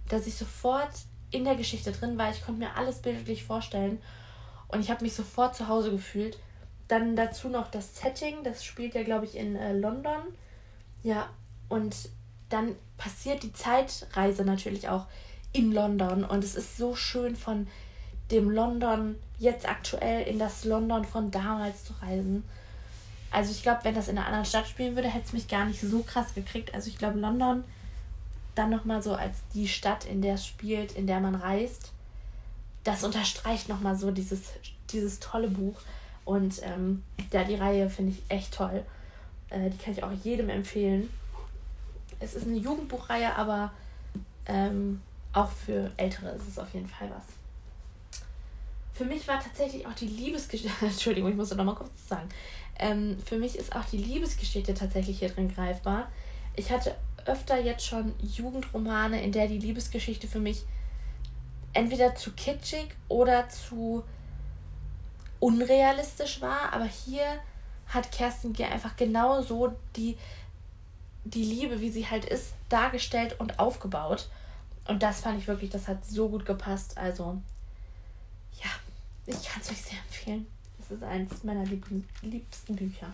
dass 0.10 0.28
ich 0.28 0.36
sofort 0.36 0.92
in 1.32 1.44
der 1.44 1.56
Geschichte 1.56 1.92
drin 1.92 2.18
war. 2.18 2.32
Ich 2.32 2.44
konnte 2.44 2.60
mir 2.60 2.76
alles 2.76 3.00
bildlich 3.02 3.44
vorstellen 3.44 4.02
und 4.68 4.80
ich 4.80 4.90
habe 4.90 5.04
mich 5.04 5.14
sofort 5.14 5.56
zu 5.56 5.68
Hause 5.68 5.92
gefühlt. 5.92 6.38
Dann 6.88 7.16
dazu 7.16 7.50
noch 7.50 7.70
das 7.72 7.98
Setting, 7.98 8.44
das 8.44 8.64
spielt 8.64 8.94
ja, 8.94 9.04
glaube 9.04 9.26
ich, 9.26 9.36
in 9.36 9.56
äh, 9.56 9.74
London. 9.74 10.20
Ja, 11.02 11.30
und 11.68 11.96
dann 12.50 12.76
passiert 12.98 13.44
die 13.44 13.54
Zeitreise 13.54 14.46
natürlich 14.46 14.88
auch 14.88 15.08
in 15.52 15.72
London 15.72 16.24
und 16.24 16.44
es 16.44 16.56
ist 16.56 16.78
so 16.78 16.96
schön 16.96 17.36
von 17.36 17.68
dem 18.32 18.50
London 18.50 19.16
jetzt 19.38 19.68
aktuell 19.68 20.28
in 20.28 20.40
das 20.40 20.66
London 20.66 21.06
von 21.06 21.32
damals 21.32 21.86
zu 21.86 21.94
reisen. 22.02 22.44
Also 23.36 23.52
ich 23.52 23.64
glaube, 23.64 23.82
wenn 23.84 23.96
das 23.96 24.08
in 24.08 24.18
einer 24.18 24.28
anderen 24.28 24.46
Stadt 24.46 24.66
spielen 24.66 24.96
würde, 24.96 25.10
hätte 25.10 25.26
es 25.26 25.34
mich 25.34 25.50
gar 25.50 25.66
nicht 25.66 25.82
so 25.82 26.04
krass 26.04 26.34
gekriegt. 26.34 26.74
Also 26.74 26.88
ich 26.88 26.98
glaube, 26.98 27.20
London 27.20 27.66
dann 28.56 28.70
nochmal 28.70 29.04
so 29.04 29.14
als 29.14 29.40
die 29.54 29.68
Stadt, 29.68 30.06
in 30.06 30.22
der 30.22 30.36
es 30.36 30.48
spielt, 30.48 30.94
in 30.94 31.06
der 31.06 31.20
man 31.20 31.36
reist, 31.36 31.92
das 32.86 33.04
unterstreicht 33.04 33.68
nochmal 33.68 33.98
so 33.98 34.12
dieses, 34.12 34.54
dieses 34.90 35.20
tolle 35.20 35.50
Buch. 35.50 35.76
Und 36.24 36.62
ähm, 36.64 37.04
ja, 37.34 37.44
die 37.44 37.56
Reihe 37.56 37.90
finde 37.90 38.14
ich 38.14 38.24
echt 38.30 38.54
toll. 38.54 38.86
Äh, 39.50 39.70
die 39.70 39.78
kann 39.80 39.92
ich 39.92 40.02
auch 40.02 40.14
jedem 40.24 40.48
empfehlen. 40.48 41.10
Es 42.22 42.36
ist 42.36 42.48
eine 42.48 42.56
Jugendbuchreihe, 42.56 43.36
aber 43.36 43.74
ähm, 44.46 45.02
auch 45.34 45.52
für 45.52 45.92
Ältere 45.98 46.30
ist 46.30 46.48
es 46.48 46.58
auf 46.58 46.74
jeden 46.74 46.88
Fall 46.88 47.10
was. 47.10 47.26
Für 48.94 49.04
mich 49.04 49.28
war 49.28 49.44
tatsächlich 49.44 49.86
auch 49.86 49.94
die 49.94 50.08
Liebesgeschichte, 50.08 50.72
Entschuldigung, 50.86 51.32
ich 51.32 51.36
muss 51.36 51.54
noch 51.54 51.66
mal 51.66 51.76
kurz 51.76 52.08
sagen. 52.08 52.30
Ähm, 52.80 53.18
für 53.26 53.38
mich 53.38 53.58
ist 53.58 53.76
auch 53.76 53.86
die 53.86 53.98
Liebesgeschichte 53.98 54.74
tatsächlich 54.74 55.20
hier 55.20 55.30
drin 55.30 55.54
greifbar. 55.54 56.12
Ich 56.56 56.72
hatte 56.72 56.96
öfter 57.26 57.60
jetzt 57.60 57.86
schon 57.86 58.14
Jugendromane, 58.22 59.22
in 59.22 59.32
der 59.32 59.48
die 59.48 59.58
Liebesgeschichte 59.58 60.28
für 60.28 60.40
mich 60.40 60.64
entweder 61.74 62.16
zu 62.16 62.32
kitschig 62.32 62.96
oder 63.08 63.50
zu 63.50 64.04
unrealistisch 65.40 66.42
war, 66.42 66.74
aber 66.74 66.86
hier 66.86 67.26
hat 67.88 68.12
Kerstin 68.12 68.54
Gier 68.54 68.72
einfach 68.72 68.96
genau 68.96 69.42
so 69.42 69.74
die, 69.96 70.18
die 71.24 71.44
Liebe, 71.44 71.82
wie 71.82 71.92
sie 71.92 72.08
halt 72.10 72.26
ist, 72.26 72.54
dargestellt 72.70 73.40
und 73.40 73.60
aufgebaut. 73.60 74.30
Und 74.88 75.04
das 75.04 75.22
fand 75.22 75.40
ich 75.40 75.48
wirklich, 75.48 75.70
das 75.70 75.88
hat 75.88 76.06
so 76.06 76.30
gut 76.30 76.46
gepasst. 76.46 76.98
Also, 76.98 77.42
ja, 78.54 78.70
ich 79.26 79.50
kann 79.50 79.62
es 79.62 79.70
euch 79.70 79.82
sehr 79.82 80.00
empfehlen. 80.00 80.48
Das 80.88 81.00
ist 81.00 81.04
eins 81.04 81.44
meiner 81.44 81.66
liebsten 81.66 82.76
Bücher. 82.76 83.08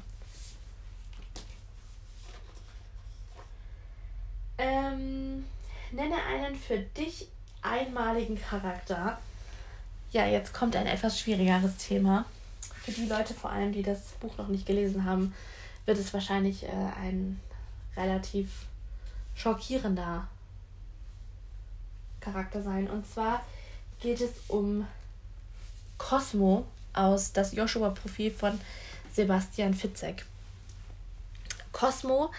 Ähm, 4.57 5.45
nenne 5.91 6.15
einen 6.21 6.55
für 6.55 6.79
dich 6.79 7.29
einmaligen 7.61 8.39
Charakter. 8.39 9.17
Ja, 10.11 10.25
jetzt 10.27 10.53
kommt 10.53 10.75
ein 10.75 10.85
etwas 10.85 11.17
schwierigeres 11.17 11.77
Thema. 11.77 12.25
Für 12.83 12.91
die 12.91 13.05
Leute 13.05 13.33
vor 13.33 13.51
allem, 13.51 13.71
die 13.71 13.83
das 13.83 14.11
Buch 14.19 14.37
noch 14.37 14.49
nicht 14.49 14.65
gelesen 14.65 15.05
haben, 15.05 15.33
wird 15.85 15.97
es 15.97 16.13
wahrscheinlich 16.13 16.63
äh, 16.63 16.91
ein 17.01 17.39
relativ 17.95 18.65
schockierender 19.33 20.27
Charakter 22.19 22.61
sein. 22.61 22.89
Und 22.89 23.07
zwar 23.07 23.45
geht 24.01 24.19
es 24.19 24.31
um 24.49 24.85
Cosmo 25.97 26.65
aus 26.93 27.33
das 27.33 27.53
Joshua-Profil 27.53 28.31
von 28.31 28.59
Sebastian 29.13 29.73
Fitzek. 29.73 30.25
Cosmo 31.71 32.31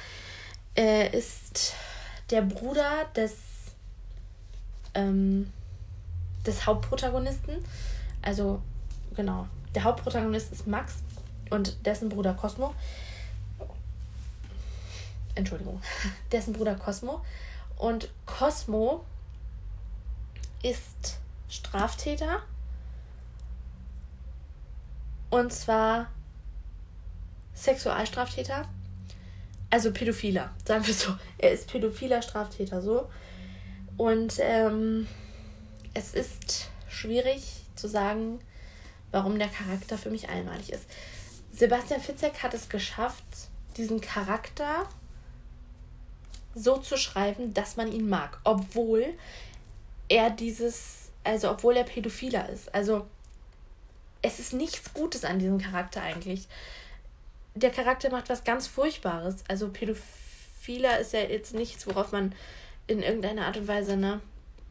äh, 0.77 1.17
ist 1.17 1.75
der 2.31 2.43
Bruder 2.43 3.07
des, 3.17 3.37
ähm, 4.95 5.53
des 6.47 6.67
Hauptprotagonisten. 6.67 7.65
Also, 8.23 8.63
genau, 9.15 9.49
der 9.75 9.85
Hauptprotagonist 9.85 10.53
ist 10.53 10.67
Max 10.67 10.97
und 11.51 11.85
dessen 11.87 12.09
Bruder 12.09 12.35
Cosmo. 12.35 12.75
Entschuldigung, 15.35 15.81
dessen 16.33 16.53
Bruder 16.53 16.75
Cosmo. 16.75 17.25
Und 17.77 18.11
Cosmo 18.27 19.05
ist 20.63 21.19
Straftäter. 21.49 22.43
Und 25.33 25.51
zwar 25.51 26.11
Sexualstraftäter. 27.55 28.69
Also 29.71 29.91
Pädophiler, 29.91 30.51
sagen 30.67 30.87
wir 30.87 30.93
so. 30.93 31.17
Er 31.39 31.53
ist 31.53 31.69
pädophiler 31.69 32.21
Straftäter 32.21 32.83
so. 32.83 33.11
Und 33.97 34.35
ähm, 34.41 35.09
es 35.95 36.13
ist 36.13 36.69
schwierig 36.87 37.63
zu 37.77 37.89
sagen, 37.89 38.41
warum 39.11 39.39
der 39.39 39.49
Charakter 39.49 39.97
für 39.97 40.11
mich 40.11 40.29
einmalig 40.29 40.71
ist. 40.71 40.85
Sebastian 41.51 42.03
Fitzek 42.03 42.43
hat 42.43 42.53
es 42.53 42.69
geschafft, 42.69 43.25
diesen 43.79 44.03
Charakter 44.03 44.87
so 46.55 46.77
zu 46.77 46.99
schreiben, 46.99 47.55
dass 47.55 47.79
man 47.79 47.91
ihn 47.91 48.07
mag, 48.07 48.39
obwohl 48.45 49.15
er 50.11 50.29
dieses, 50.29 51.11
also 51.25 51.51
obwohl 51.51 51.79
er 51.79 51.85
Pädophiler 51.85 52.51
ist. 52.51 52.75
Also 52.75 53.07
es 54.23 54.39
ist 54.39 54.53
nichts 54.53 54.95
Gutes 54.95 55.25
an 55.25 55.39
diesem 55.39 55.59
Charakter 55.59 56.03
eigentlich. 56.03 56.47
Der 57.55 57.71
Charakter 57.71 58.11
macht 58.11 58.31
was 58.31 58.45
ganz 58.45 58.67
Furchtbares. 58.67 59.45
Also 59.49 59.69
Pädophiler 59.69 60.99
ist 61.01 61.13
ja 61.13 61.21
jetzt 61.21 61.55
nichts, 61.55 61.87
worauf 61.87 62.13
man 62.13 62.35
in 62.87 63.03
irgendeiner 63.03 63.47
Art 63.47 63.57
und 63.57 63.69
Weise, 63.69 63.97
ne, 63.97 64.21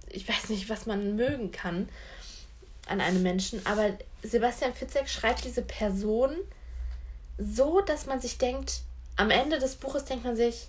ich 0.09 0.27
weiß 0.27 0.49
nicht, 0.49 0.69
was 0.69 0.85
man 0.85 1.15
mögen 1.15 1.51
kann 1.51 1.89
an 2.87 3.01
einem 3.01 3.21
Menschen. 3.21 3.65
Aber 3.65 3.91
Sebastian 4.23 4.73
Fitzek 4.73 5.09
schreibt 5.09 5.43
diese 5.45 5.61
Person 5.61 6.35
so, 7.37 7.81
dass 7.81 8.05
man 8.05 8.19
sich 8.19 8.37
denkt, 8.37 8.81
am 9.15 9.29
Ende 9.29 9.59
des 9.59 9.75
Buches 9.75 10.05
denkt 10.05 10.23
man 10.25 10.35
sich, 10.35 10.67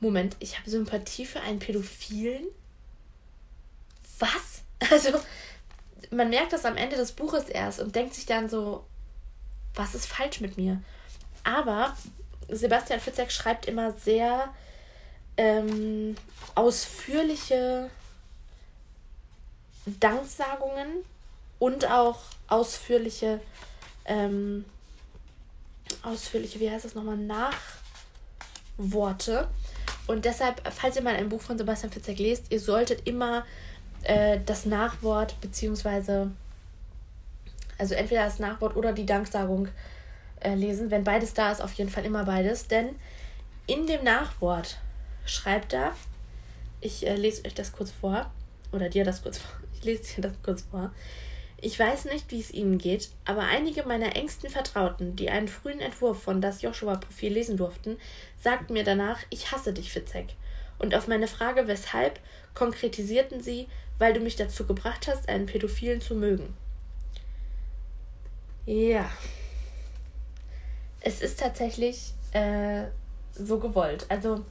Moment, 0.00 0.36
ich 0.40 0.58
habe 0.58 0.68
Sympathie 0.68 1.26
für 1.26 1.40
einen 1.40 1.58
Pädophilen? 1.58 2.46
Was? 4.18 4.62
Also, 4.90 5.12
man 6.12 6.30
merkt 6.30 6.52
das 6.52 6.64
am 6.64 6.76
Ende 6.76 6.96
des 6.96 7.12
Buches 7.12 7.48
erst 7.48 7.80
und 7.80 7.96
denkt 7.96 8.14
sich 8.14 8.26
dann 8.26 8.48
so, 8.48 8.84
was 9.74 9.94
ist 9.94 10.06
falsch 10.06 10.40
mit 10.40 10.56
mir? 10.56 10.80
Aber 11.44 11.96
Sebastian 12.48 13.00
Fitzek 13.00 13.32
schreibt 13.32 13.66
immer 13.66 13.92
sehr 13.92 14.52
ähm, 15.36 16.16
ausführliche 16.54 17.90
Danksagungen 19.86 21.04
und 21.58 21.90
auch 21.90 22.20
ausführliche, 22.48 23.40
ähm, 24.04 24.64
ausführliche, 26.02 26.60
wie 26.60 26.70
heißt 26.70 26.84
das 26.84 26.94
nochmal, 26.94 27.16
Nachworte. 28.78 29.48
Und 30.06 30.24
deshalb, 30.24 30.60
falls 30.72 30.96
ihr 30.96 31.02
mal 31.02 31.14
ein 31.16 31.28
Buch 31.28 31.40
von 31.40 31.56
Sebastian 31.56 31.92
Fitzek 31.92 32.18
lest, 32.18 32.50
ihr 32.50 32.60
solltet 32.60 33.06
immer 33.08 33.46
äh, 34.04 34.40
das 34.44 34.66
Nachwort, 34.66 35.40
beziehungsweise, 35.40 36.30
also 37.78 37.94
entweder 37.94 38.24
das 38.24 38.38
Nachwort 38.38 38.76
oder 38.76 38.92
die 38.92 39.06
Danksagung 39.06 39.68
äh, 40.40 40.54
lesen. 40.54 40.90
Wenn 40.90 41.04
beides 41.04 41.34
da 41.34 41.52
ist, 41.52 41.60
auf 41.60 41.72
jeden 41.74 41.90
Fall 41.90 42.04
immer 42.04 42.24
beides. 42.24 42.68
Denn 42.68 42.90
in 43.66 43.86
dem 43.86 44.04
Nachwort 44.04 44.78
schreibt 45.24 45.72
er, 45.72 45.94
ich 46.80 47.06
äh, 47.06 47.14
lese 47.14 47.44
euch 47.44 47.54
das 47.54 47.72
kurz 47.72 47.90
vor, 47.90 48.30
oder 48.72 48.88
dir 48.88 49.04
das 49.04 49.22
kurz 49.22 49.38
vor, 49.38 49.52
ich 49.74 49.84
lese 49.84 50.16
dir 50.16 50.22
das 50.22 50.42
kurz 50.42 50.62
vor. 50.62 50.92
Ich 51.64 51.78
weiß 51.78 52.06
nicht, 52.06 52.32
wie 52.32 52.40
es 52.40 52.50
Ihnen 52.50 52.76
geht, 52.78 53.10
aber 53.24 53.42
einige 53.42 53.84
meiner 53.84 54.16
engsten 54.16 54.50
Vertrauten, 54.50 55.14
die 55.14 55.30
einen 55.30 55.46
frühen 55.46 55.78
Entwurf 55.78 56.20
von 56.20 56.40
das 56.40 56.60
Joshua-Profil 56.60 57.34
lesen 57.34 57.56
durften, 57.56 57.98
sagten 58.40 58.72
mir 58.72 58.82
danach, 58.82 59.20
ich 59.30 59.52
hasse 59.52 59.72
dich, 59.72 59.92
Fitzek. 59.92 60.34
Und 60.82 60.94
auf 60.94 61.08
meine 61.08 61.28
Frage, 61.28 61.68
weshalb, 61.68 62.20
konkretisierten 62.54 63.40
sie, 63.40 63.68
weil 63.98 64.12
du 64.12 64.20
mich 64.20 64.36
dazu 64.36 64.66
gebracht 64.66 65.06
hast, 65.08 65.28
einen 65.28 65.46
Pädophilen 65.46 66.00
zu 66.00 66.14
mögen. 66.14 66.54
Ja. 68.66 69.08
Es 71.00 71.22
ist 71.22 71.40
tatsächlich 71.40 72.12
äh, 72.32 72.84
so 73.32 73.58
gewollt. 73.58 74.06
Also, 74.08 74.44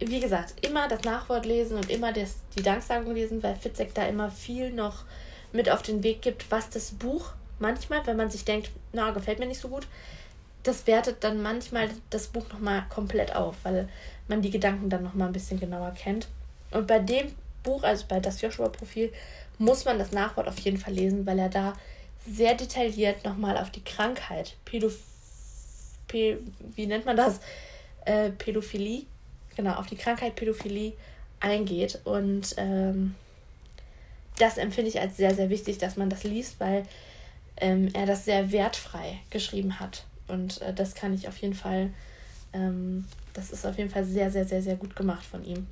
wie 0.00 0.20
gesagt, 0.20 0.66
immer 0.66 0.88
das 0.88 1.02
Nachwort 1.04 1.46
lesen 1.46 1.76
und 1.76 1.88
immer 1.88 2.12
das, 2.12 2.36
die 2.56 2.62
Danksagung 2.62 3.14
lesen, 3.14 3.42
weil 3.42 3.56
Fitzek 3.56 3.94
da 3.94 4.06
immer 4.06 4.30
viel 4.30 4.72
noch 4.72 5.04
mit 5.52 5.70
auf 5.70 5.82
den 5.82 6.02
Weg 6.02 6.20
gibt, 6.20 6.50
was 6.50 6.68
das 6.68 6.92
Buch 6.92 7.32
manchmal, 7.60 8.04
wenn 8.06 8.16
man 8.16 8.30
sich 8.30 8.44
denkt, 8.44 8.70
na, 8.92 9.10
gefällt 9.10 9.38
mir 9.38 9.46
nicht 9.46 9.60
so 9.60 9.68
gut, 9.68 9.86
das 10.62 10.86
wertet 10.86 11.24
dann 11.24 11.42
manchmal 11.42 11.88
das 12.10 12.28
Buch 12.28 12.48
nochmal 12.52 12.84
komplett 12.88 13.34
auf, 13.34 13.56
weil 13.62 13.88
man 14.30 14.40
die 14.40 14.50
Gedanken 14.50 14.88
dann 14.88 15.02
nochmal 15.02 15.26
ein 15.28 15.34
bisschen 15.34 15.60
genauer 15.60 15.92
kennt. 15.92 16.28
Und 16.70 16.86
bei 16.86 16.98
dem 16.98 17.26
Buch, 17.62 17.82
also 17.82 18.06
bei 18.08 18.20
das 18.20 18.40
Joshua-Profil, 18.40 19.12
muss 19.58 19.84
man 19.84 19.98
das 19.98 20.12
Nachwort 20.12 20.48
auf 20.48 20.58
jeden 20.60 20.78
Fall 20.78 20.94
lesen, 20.94 21.26
weil 21.26 21.38
er 21.38 21.50
da 21.50 21.74
sehr 22.26 22.54
detailliert 22.54 23.24
nochmal 23.24 23.58
auf 23.58 23.70
die 23.70 23.84
Krankheit, 23.84 24.56
Pädoph 24.64 24.96
wie 26.12 26.86
nennt 26.86 27.06
man 27.06 27.16
das? 27.16 27.40
Äh, 28.04 28.30
Pädophilie, 28.30 29.04
genau, 29.56 29.74
auf 29.74 29.86
die 29.86 29.96
Krankheit 29.96 30.34
Pädophilie 30.34 30.94
eingeht. 31.38 32.00
Und 32.04 32.54
ähm, 32.56 33.14
das 34.38 34.58
empfinde 34.58 34.90
ich 34.90 35.00
als 35.00 35.16
sehr, 35.16 35.34
sehr 35.34 35.50
wichtig, 35.50 35.78
dass 35.78 35.96
man 35.96 36.10
das 36.10 36.24
liest, 36.24 36.58
weil 36.60 36.84
ähm, 37.58 37.90
er 37.92 38.06
das 38.06 38.24
sehr 38.24 38.52
wertfrei 38.52 39.20
geschrieben 39.30 39.80
hat. 39.80 40.04
Und 40.28 40.60
äh, 40.62 40.72
das 40.72 40.94
kann 40.94 41.14
ich 41.14 41.28
auf 41.28 41.36
jeden 41.38 41.54
Fall, 41.54 41.90
ähm, 42.52 43.06
das 43.32 43.50
ist 43.50 43.66
auf 43.66 43.78
jeden 43.78 43.90
Fall 43.90 44.04
sehr, 44.04 44.30
sehr, 44.30 44.44
sehr, 44.44 44.62
sehr 44.62 44.76
gut 44.76 44.96
gemacht 44.96 45.24
von 45.24 45.44
ihm. 45.44 45.66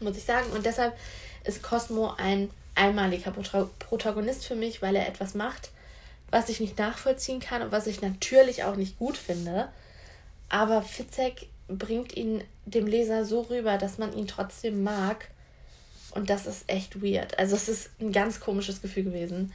Muss 0.00 0.16
ich 0.16 0.24
sagen. 0.24 0.50
Und 0.52 0.66
deshalb 0.66 0.96
ist 1.44 1.62
Cosmo 1.62 2.14
ein 2.16 2.50
einmaliger 2.74 3.30
Protagonist 3.30 4.46
für 4.46 4.56
mich, 4.56 4.82
weil 4.82 4.96
er 4.96 5.08
etwas 5.08 5.34
macht, 5.34 5.70
was 6.30 6.48
ich 6.48 6.60
nicht 6.60 6.78
nachvollziehen 6.78 7.40
kann 7.40 7.62
und 7.62 7.72
was 7.72 7.86
ich 7.86 8.02
natürlich 8.02 8.64
auch 8.64 8.76
nicht 8.76 8.98
gut 8.98 9.16
finde. 9.16 9.68
Aber 10.48 10.82
Fitzek 10.82 11.48
bringt 11.68 12.16
ihn 12.16 12.42
dem 12.66 12.86
Leser 12.86 13.24
so 13.24 13.42
rüber, 13.42 13.78
dass 13.78 13.98
man 13.98 14.12
ihn 14.16 14.26
trotzdem 14.26 14.82
mag. 14.82 15.28
Und 16.12 16.30
das 16.30 16.46
ist 16.46 16.68
echt 16.68 17.02
weird. 17.02 17.38
Also 17.38 17.56
es 17.56 17.68
ist 17.68 17.90
ein 18.00 18.12
ganz 18.12 18.40
komisches 18.40 18.80
Gefühl 18.80 19.04
gewesen. 19.04 19.52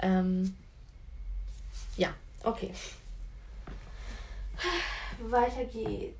Ähm, 0.00 0.56
ja, 1.96 2.12
okay. 2.42 2.70
Weiter 5.20 5.64
geht's. 5.64 6.16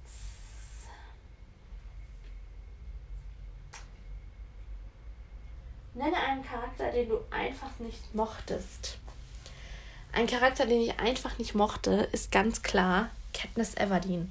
Nenne 5.94 6.16
einen 6.16 6.44
Charakter, 6.44 6.90
den 6.92 7.08
du 7.08 7.18
einfach 7.30 7.78
nicht 7.78 8.14
mochtest. 8.14 8.98
Ein 10.12 10.26
Charakter, 10.26 10.66
den 10.66 10.80
ich 10.80 10.98
einfach 10.98 11.38
nicht 11.38 11.54
mochte, 11.54 12.08
ist 12.12 12.30
ganz 12.30 12.62
klar 12.62 13.10
Katniss 13.34 13.76
Everdeen. 13.76 14.30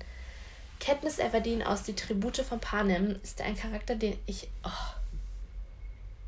Katniss 0.80 1.20
Everdeen 1.20 1.64
aus 1.64 1.84
Die 1.84 1.96
Tribute 1.96 2.38
von 2.38 2.60
Panem 2.60 3.20
ist 3.24 3.42
ein 3.42 3.56
Charakter, 3.56 3.96
den 3.96 4.18
ich. 4.26 4.50
Oh, 4.64 4.70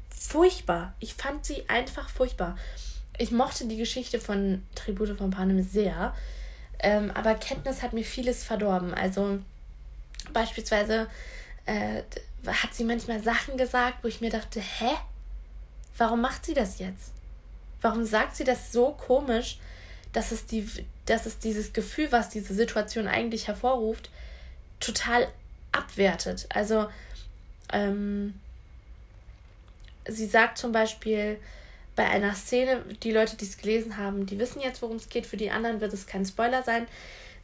furchtbar. 0.09 0.93
Ich 0.99 1.13
fand 1.13 1.45
sie 1.45 1.67
einfach 1.69 2.09
furchtbar. 2.09 2.57
Ich 3.17 3.31
mochte 3.31 3.67
die 3.67 3.77
Geschichte 3.77 4.19
von 4.19 4.65
Tribute 4.75 5.17
von 5.17 5.29
Panem 5.31 5.61
sehr. 5.63 6.15
Ähm, 6.79 7.11
aber 7.11 7.35
Katniss 7.35 7.81
hat 7.81 7.93
mir 7.93 8.05
vieles 8.05 8.43
verdorben. 8.43 8.93
Also 8.93 9.39
beispielsweise 10.33 11.07
äh, 11.65 12.03
hat 12.47 12.73
sie 12.73 12.83
manchmal 12.83 13.21
Sachen 13.21 13.57
gesagt, 13.57 14.03
wo 14.03 14.07
ich 14.07 14.21
mir 14.21 14.29
dachte, 14.29 14.61
hä? 14.61 14.91
Warum 15.97 16.21
macht 16.21 16.45
sie 16.45 16.53
das 16.53 16.79
jetzt? 16.79 17.11
Warum 17.81 18.05
sagt 18.05 18.35
sie 18.35 18.45
das 18.45 18.71
so 18.71 18.91
komisch, 18.91 19.59
dass 20.13 20.31
es, 20.31 20.45
die, 20.45 20.67
dass 21.05 21.25
es 21.25 21.39
dieses 21.39 21.73
Gefühl, 21.73 22.11
was 22.11 22.29
diese 22.29 22.53
Situation 22.53 23.07
eigentlich 23.07 23.47
hervorruft, 23.47 24.09
total 24.79 25.27
abwertet? 25.71 26.47
Also, 26.53 26.89
ähm, 27.71 28.39
sie 30.07 30.25
sagt 30.25 30.57
zum 30.57 30.71
Beispiel 30.71 31.39
bei 31.99 32.07
einer 32.07 32.33
Szene, 32.33 32.85
die 33.03 33.11
Leute, 33.11 33.35
die 33.35 33.43
es 33.43 33.57
gelesen 33.57 33.97
haben, 33.97 34.25
die 34.25 34.39
wissen 34.39 34.61
jetzt, 34.61 34.81
worum 34.81 34.95
es 34.95 35.09
geht. 35.09 35.25
Für 35.25 35.35
die 35.35 35.51
anderen 35.51 35.81
wird 35.81 35.91
es 35.91 36.07
kein 36.07 36.25
Spoiler 36.25 36.63
sein. 36.63 36.87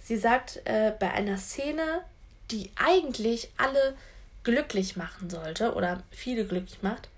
Sie 0.01 0.15
sagt 0.15 0.61
äh, 0.63 0.93
bei 0.97 1.11
einer 1.11 1.37
Szene, 1.37 2.05
die 2.51 2.71
eigentlich 2.77 3.51
alle 3.57 3.97
glücklich 4.45 4.95
machen 4.95 5.29
sollte 5.29 5.73
oder 5.73 6.03
viele 6.09 6.45
glücklich 6.45 6.81
macht, 6.81 7.09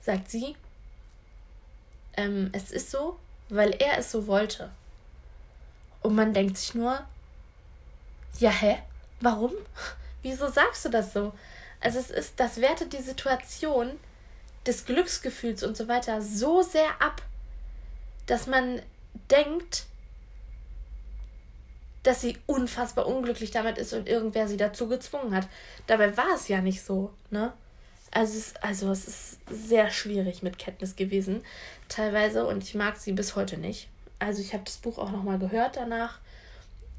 sagt 0.00 0.30
sie, 0.30 0.56
ähm, 2.16 2.48
es 2.54 2.70
ist 2.70 2.90
so, 2.90 3.18
weil 3.50 3.72
er 3.72 3.98
es 3.98 4.10
so 4.10 4.26
wollte. 4.26 4.70
Und 6.00 6.14
man 6.14 6.32
denkt 6.32 6.56
sich 6.56 6.74
nur, 6.74 7.04
ja, 8.38 8.48
hä? 8.48 8.78
Warum? 9.20 9.52
Wieso 10.22 10.48
sagst 10.48 10.86
du 10.86 10.88
das 10.88 11.12
so? 11.12 11.34
Also 11.78 11.98
es 11.98 12.10
ist, 12.10 12.40
das 12.40 12.56
wertet 12.56 12.94
die 12.94 13.02
Situation 13.02 14.00
des 14.66 14.84
Glücksgefühls 14.84 15.62
und 15.62 15.76
so 15.76 15.88
weiter 15.88 16.20
so 16.22 16.62
sehr 16.62 17.00
ab, 17.00 17.22
dass 18.26 18.46
man 18.46 18.82
denkt, 19.30 19.86
dass 22.02 22.20
sie 22.20 22.38
unfassbar 22.46 23.06
unglücklich 23.06 23.50
damit 23.50 23.78
ist 23.78 23.92
und 23.92 24.08
irgendwer 24.08 24.46
sie 24.46 24.56
dazu 24.56 24.88
gezwungen 24.88 25.34
hat. 25.34 25.48
Dabei 25.86 26.16
war 26.16 26.34
es 26.34 26.48
ja 26.48 26.60
nicht 26.60 26.82
so, 26.82 27.12
ne? 27.30 27.52
Also 28.12 28.38
es, 28.38 28.56
also 28.62 28.90
es 28.92 29.08
ist 29.08 29.38
sehr 29.50 29.90
schwierig 29.90 30.42
mit 30.42 30.58
Kenntnis 30.58 30.96
gewesen, 30.96 31.42
teilweise, 31.88 32.46
und 32.46 32.62
ich 32.62 32.74
mag 32.74 32.96
sie 32.96 33.12
bis 33.12 33.34
heute 33.34 33.58
nicht. 33.58 33.88
Also 34.18 34.40
ich 34.40 34.54
habe 34.54 34.62
das 34.64 34.76
Buch 34.76 34.98
auch 34.98 35.10
nochmal 35.10 35.38
gehört 35.38 35.76
danach 35.76 36.18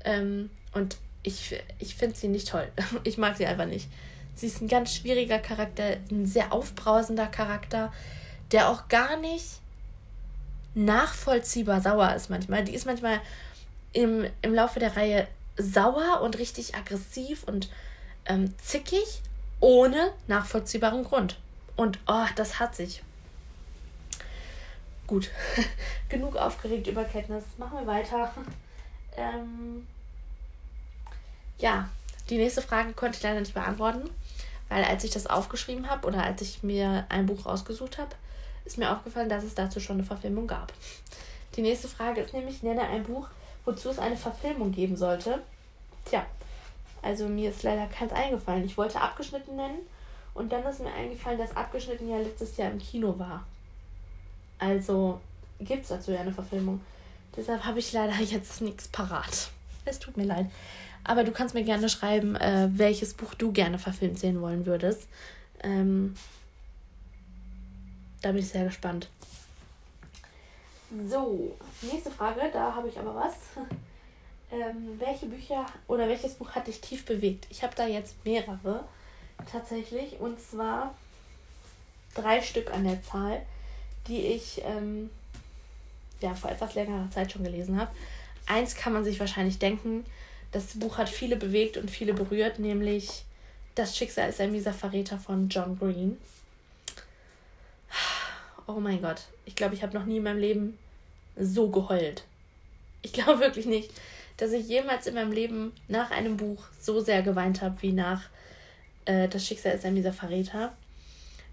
ähm, 0.04 0.50
und 0.74 0.98
ich, 1.24 1.56
ich 1.80 1.96
finde 1.96 2.16
sie 2.16 2.28
nicht 2.28 2.50
toll. 2.50 2.72
Ich 3.04 3.18
mag 3.18 3.38
sie 3.38 3.46
einfach 3.46 3.66
nicht. 3.66 3.90
Sie 4.38 4.46
ist 4.46 4.62
ein 4.62 4.68
ganz 4.68 4.94
schwieriger 4.94 5.40
Charakter, 5.40 5.98
ein 6.12 6.28
sehr 6.28 6.54
aufbrausender 6.54 7.26
Charakter, 7.26 7.92
der 8.52 8.70
auch 8.70 8.88
gar 8.88 9.18
nicht 9.18 9.60
nachvollziehbar 10.76 11.82
sauer 11.82 12.14
ist 12.14 12.30
manchmal. 12.30 12.64
Die 12.64 12.76
ist 12.76 12.86
manchmal 12.86 13.20
im, 13.94 14.28
im 14.44 14.54
Laufe 14.54 14.80
der 14.80 14.96
Reihe 14.96 15.28
sauer 15.58 16.22
und 16.22 16.38
richtig 16.38 16.76
aggressiv 16.76 17.46
und 17.46 17.72
ähm, 18.26 18.54
zickig, 18.60 19.24
ohne 19.60 20.14
nachvollziehbaren 20.28 21.04
Grund. 21.04 21.40
Und 21.76 21.98
oh, 22.08 22.26
das 22.36 22.60
hat 22.60 22.76
sich. 22.76 23.02
Gut, 25.08 25.32
genug 26.10 26.36
aufgeregt 26.36 26.86
über 26.86 27.06
Kenntnis. 27.06 27.44
Machen 27.58 27.80
wir 27.80 27.88
weiter. 27.88 28.32
Ähm, 29.20 29.88
ja, 31.58 31.90
die 32.30 32.38
nächste 32.38 32.62
Frage 32.62 32.94
konnte 32.94 33.18
ich 33.18 33.24
leider 33.24 33.40
nicht 33.40 33.56
beantworten. 33.56 34.08
Weil 34.70 34.84
als 34.84 35.04
ich 35.04 35.12
das 35.12 35.28
aufgeschrieben 35.28 35.90
habe 35.90 36.08
oder 36.08 36.24
als 36.24 36.42
ich 36.42 36.64
mir 36.64 37.06
ein 37.10 37.26
Buch 37.26 37.46
rausgesucht 37.46 37.98
habe, 37.98 38.16
ist 38.66 38.78
mir 38.78 38.92
aufgefallen, 38.92 39.30
dass 39.30 39.44
es 39.44 39.56
dazu 39.56 39.80
schon 39.80 39.98
eine 39.98 40.04
Verfilmung 40.04 40.48
gab. 40.48 40.74
Die 41.56 41.62
nächste 41.62 41.88
Frage 41.88 42.22
ist 42.22 42.34
nämlich, 42.34 42.64
nenne 42.64 42.82
ein 42.82 43.04
Buch, 43.04 43.28
wozu 43.66 43.90
es 43.90 44.00
eine 44.00 44.18
Verfilmung 44.18 44.72
geben 44.72 44.98
sollte. 44.98 45.42
Tja, 46.06 46.26
also 47.02 47.28
mir 47.28 47.50
ist 47.50 47.64
leider 47.64 47.88
keins 47.88 48.12
eingefallen. 48.12 48.66
Ich 48.66 48.78
wollte 48.78 49.00
abgeschnitten 49.00 49.56
nennen 49.56 49.80
und 50.34 50.52
dann 50.52 50.64
ist 50.66 50.82
mir 50.82 50.94
eingefallen, 50.94 51.40
dass 51.40 51.56
abgeschnitten 51.56 52.10
ja 52.10 52.18
letztes 52.18 52.58
Jahr 52.58 52.72
im 52.72 52.80
Kino 52.80 53.18
war. 53.18 53.46
Also 54.60 55.22
gibt 55.60 55.84
es 55.84 55.90
dazu 55.90 56.12
ja 56.12 56.20
eine 56.20 56.34
Verfilmung. 56.34 56.82
Deshalb 57.36 57.64
habe 57.66 57.80
ich 57.80 57.94
leider 57.94 58.16
jetzt 58.20 58.62
nichts 58.62 58.88
parat. 58.88 59.50
Es 59.86 60.00
tut 60.00 60.18
mir 60.18 60.26
leid. 60.26 60.48
Aber 61.04 61.24
du 61.24 61.32
kannst 61.32 61.56
mir 61.56 61.64
gerne 61.64 61.90
schreiben, 61.90 62.36
äh, 62.36 62.70
welches 62.72 63.14
Buch 63.14 63.34
du 63.34 63.52
gerne 63.52 63.80
verfilmt 63.80 64.20
sehen 64.20 64.42
wollen 64.42 64.66
würdest. 64.66 65.08
Ähm, 65.64 66.16
da 68.22 68.32
bin 68.32 68.40
ich 68.40 68.50
sehr 68.50 68.66
gespannt. 68.66 69.10
So, 71.10 71.56
nächste 71.82 72.12
Frage, 72.12 72.42
da 72.52 72.74
habe 72.76 72.88
ich 72.88 72.98
aber 72.98 73.16
was. 73.16 73.36
Ähm, 74.50 74.98
welche 74.98 75.26
Bücher 75.26 75.66
oder 75.90 76.08
welches 76.08 76.36
Buch 76.36 76.52
hat 76.52 76.68
dich 76.68 76.80
tief 76.80 77.06
bewegt? 77.06 77.48
Ich 77.50 77.64
habe 77.64 77.76
da 77.76 77.86
jetzt 77.86 78.24
mehrere 78.24 78.86
tatsächlich 79.52 80.22
und 80.22 80.40
zwar 80.40 80.96
drei 82.16 82.42
Stück 82.42 82.74
an 82.74 82.86
der 82.86 83.04
Zahl, 83.04 83.42
die 84.08 84.22
ich 84.22 84.62
ähm, 84.64 85.10
ja 86.22 86.34
vor 86.34 86.50
etwas 86.50 86.76
längerer 86.76 87.12
Zeit 87.12 87.30
schon 87.30 87.44
gelesen 87.44 87.78
habe. 87.78 87.92
Eins 88.46 88.76
kann 88.76 88.94
man 88.94 89.04
sich 89.04 89.20
wahrscheinlich 89.20 89.60
denken, 89.60 90.06
das 90.58 90.80
Buch 90.80 90.98
hat 90.98 91.08
viele 91.08 91.36
bewegt 91.36 91.78
und 91.78 91.92
viele 91.92 92.14
berührt, 92.14 92.58
nämlich 92.58 93.24
Das 93.76 93.96
Schicksal 93.96 94.30
ist 94.30 94.42
ein 94.42 94.52
mieser 94.52 94.74
Verräter 94.74 95.20
von 95.20 95.50
John 95.50 95.78
Green. 95.78 96.18
Oh 98.66 98.80
mein 98.80 99.02
Gott, 99.02 99.22
ich 99.46 99.56
glaube, 99.56 99.76
ich 99.76 99.84
habe 99.84 99.96
noch 99.96 100.06
nie 100.06 100.18
in 100.18 100.24
meinem 100.24 100.40
Leben 100.40 100.78
so 101.40 101.70
geheult. 101.70 102.24
Ich 103.04 103.14
glaube 103.14 103.40
wirklich 103.42 103.68
nicht, 103.68 103.92
dass 104.38 104.52
ich 104.52 104.68
jemals 104.68 105.06
in 105.06 105.14
meinem 105.14 105.32
Leben 105.32 105.74
nach 105.88 106.10
einem 106.10 106.38
Buch 106.38 106.64
so 106.82 107.02
sehr 107.02 107.22
geweint 107.22 107.62
habe 107.62 107.80
wie 107.82 107.92
nach 107.92 108.24
äh, 109.06 109.28
Das 109.28 109.46
Schicksal 109.46 109.76
ist 109.76 109.86
ein 109.86 109.94
mieser 109.94 110.12
Verräter. 110.12 110.76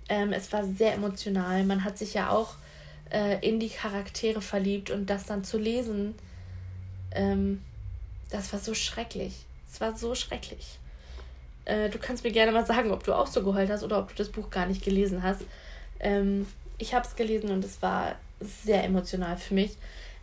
Ähm, 0.09 0.33
es 0.33 0.51
war 0.51 0.65
sehr 0.65 0.95
emotional. 0.95 1.63
Man 1.65 1.85
hat 1.85 1.99
sich 1.99 2.15
ja 2.15 2.31
auch 2.31 2.55
äh, 3.11 3.47
in 3.47 3.61
die 3.61 3.69
Charaktere 3.69 4.41
verliebt 4.41 4.91
und 4.91 5.11
das 5.11 5.27
dann 5.27 5.45
zu 5.45 5.59
lesen, 5.59 6.15
ähm, 7.13 7.61
das 8.31 8.53
war 8.53 8.61
so 8.61 8.75
schrecklich. 8.75 9.45
Es 9.71 9.81
war 9.81 9.97
so 9.97 10.15
schrecklich. 10.15 10.79
Äh, 11.65 11.91
du 11.91 11.99
kannst 11.99 12.25
mir 12.25 12.33
gerne 12.33 12.53
mal 12.53 12.67
sagen, 12.67 12.91
ob 12.91 13.05
du 13.05 13.15
auch 13.15 13.27
so 13.27 13.43
geheult 13.43 13.71
hast 13.71 13.83
oder 13.83 13.99
ob 13.99 14.09
du 14.09 14.15
das 14.15 14.29
Buch 14.29 14.51
gar 14.51 14.67
nicht 14.67 14.85
gelesen 14.85 15.23
hast. 15.23 15.43
Ähm, 16.01 16.47
ich 16.79 16.95
habe 16.95 17.07
es 17.07 17.17
gelesen 17.17 17.51
und 17.51 17.65
es 17.65 17.81
war 17.83 18.17
sehr 18.41 18.85
emotional 18.85 19.37
für 19.37 19.55
mich. 19.55 19.77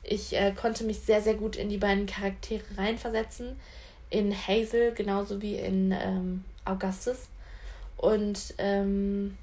Ich 0.04 0.36
äh, 0.36 0.52
konnte 0.52 0.84
mich 0.84 1.00
sehr, 1.00 1.22
sehr 1.22 1.36
gut 1.36 1.56
in 1.56 1.70
die 1.70 1.78
beiden 1.78 2.06
Charaktere 2.06 2.64
reinversetzen. 2.78 3.60
In 4.10 4.36
Hazel 4.36 4.94
genauso 4.94 5.42
wie 5.42 5.56
in 5.56 5.92
ähm, 5.92 6.44
Augustus. 6.66 7.28
Und 7.98 8.54
ähm, 8.58 9.38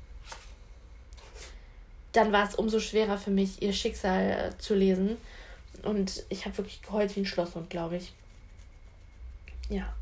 dann 2.12 2.32
war 2.32 2.46
es 2.46 2.54
umso 2.54 2.80
schwerer 2.80 3.18
für 3.18 3.30
mich, 3.30 3.62
ihr 3.62 3.72
Schicksal 3.72 4.52
äh, 4.52 4.58
zu 4.58 4.74
lesen 4.74 5.16
Und 5.82 6.24
ich 6.28 6.44
habe 6.44 6.58
wirklich 6.58 6.82
geheult 6.82 7.14
wie 7.14 7.20
ein 7.20 7.26
Schlosshund, 7.26 7.70
glaube 7.70 7.96
ich. 7.96 8.12
Ja. 9.68 9.94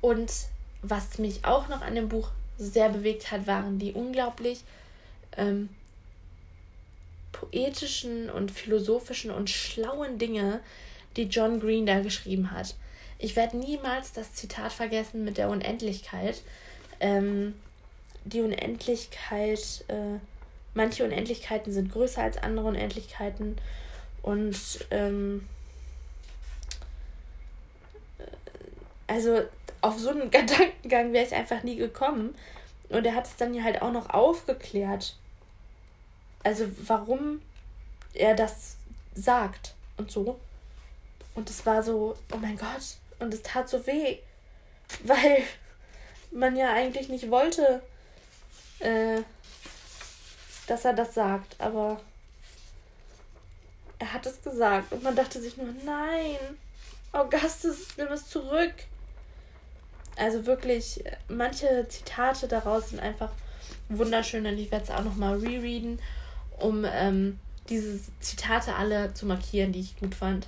Und 0.00 0.32
was 0.82 1.18
mich 1.18 1.44
auch 1.44 1.68
noch 1.68 1.82
an 1.82 1.94
dem 1.94 2.08
Buch 2.08 2.30
sehr 2.58 2.88
bewegt 2.88 3.30
hat, 3.30 3.46
waren 3.46 3.78
die 3.78 3.92
unglaublich 3.92 4.62
ähm, 5.36 5.68
poetischen 7.32 8.30
und 8.30 8.50
philosophischen 8.50 9.30
und 9.30 9.50
schlauen 9.50 10.18
Dinge, 10.18 10.60
die 11.16 11.24
John 11.24 11.60
Green 11.60 11.86
da 11.86 12.00
geschrieben 12.00 12.50
hat. 12.50 12.74
Ich 13.18 13.36
werde 13.36 13.56
niemals 13.56 14.12
das 14.12 14.34
Zitat 14.34 14.72
vergessen 14.72 15.24
mit 15.24 15.38
der 15.38 15.48
Unendlichkeit. 15.48 16.42
Ähm, 17.00 17.54
die 18.24 18.40
Unendlichkeit, 18.40 19.84
äh, 19.88 20.18
manche 20.74 21.04
Unendlichkeiten 21.04 21.72
sind 21.72 21.92
größer 21.92 22.22
als 22.22 22.38
andere 22.38 22.66
Unendlichkeiten 22.66 23.56
und 24.22 24.56
ähm, 24.90 25.46
also 29.06 29.42
auf 29.80 29.98
so 29.98 30.10
einen 30.10 30.30
Gedankengang 30.30 31.12
wäre 31.12 31.26
ich 31.26 31.34
einfach 31.34 31.62
nie 31.62 31.76
gekommen. 31.76 32.34
Und 32.88 33.04
er 33.04 33.14
hat 33.14 33.26
es 33.26 33.36
dann 33.36 33.54
ja 33.54 33.64
halt 33.64 33.82
auch 33.82 33.92
noch 33.92 34.10
aufgeklärt. 34.10 35.16
Also 36.44 36.66
warum 36.86 37.40
er 38.14 38.34
das 38.34 38.76
sagt 39.14 39.74
und 39.96 40.10
so. 40.10 40.38
Und 41.34 41.50
es 41.50 41.66
war 41.66 41.82
so, 41.82 42.16
oh 42.32 42.36
mein 42.36 42.56
Gott. 42.56 42.96
Und 43.18 43.34
es 43.34 43.42
tat 43.42 43.68
so 43.68 43.86
weh. 43.86 44.18
Weil 45.04 45.42
man 46.30 46.56
ja 46.56 46.72
eigentlich 46.72 47.08
nicht 47.08 47.30
wollte, 47.30 47.82
äh, 48.78 49.22
dass 50.66 50.84
er 50.84 50.92
das 50.92 51.14
sagt. 51.14 51.56
Aber 51.58 52.00
er 53.98 54.12
hat 54.12 54.26
es 54.26 54.42
gesagt. 54.42 54.92
Und 54.92 55.02
man 55.02 55.16
dachte 55.16 55.40
sich 55.40 55.56
nur, 55.56 55.72
nein, 55.84 56.38
Augustus, 57.12 57.96
nimm 57.96 58.08
es 58.08 58.28
zurück. 58.28 58.74
Also 60.16 60.46
wirklich, 60.46 61.04
manche 61.28 61.86
Zitate 61.88 62.48
daraus 62.48 62.90
sind 62.90 63.00
einfach 63.00 63.30
wunderschön 63.88 64.46
und 64.46 64.58
ich 64.58 64.70
werde 64.70 64.84
es 64.84 64.90
auch 64.90 65.04
nochmal 65.04 65.38
rereaden, 65.38 65.98
um 66.58 66.84
ähm, 66.90 67.38
diese 67.68 68.00
Zitate 68.20 68.74
alle 68.74 69.12
zu 69.14 69.26
markieren, 69.26 69.72
die 69.72 69.80
ich 69.80 69.98
gut 69.98 70.14
fand, 70.14 70.46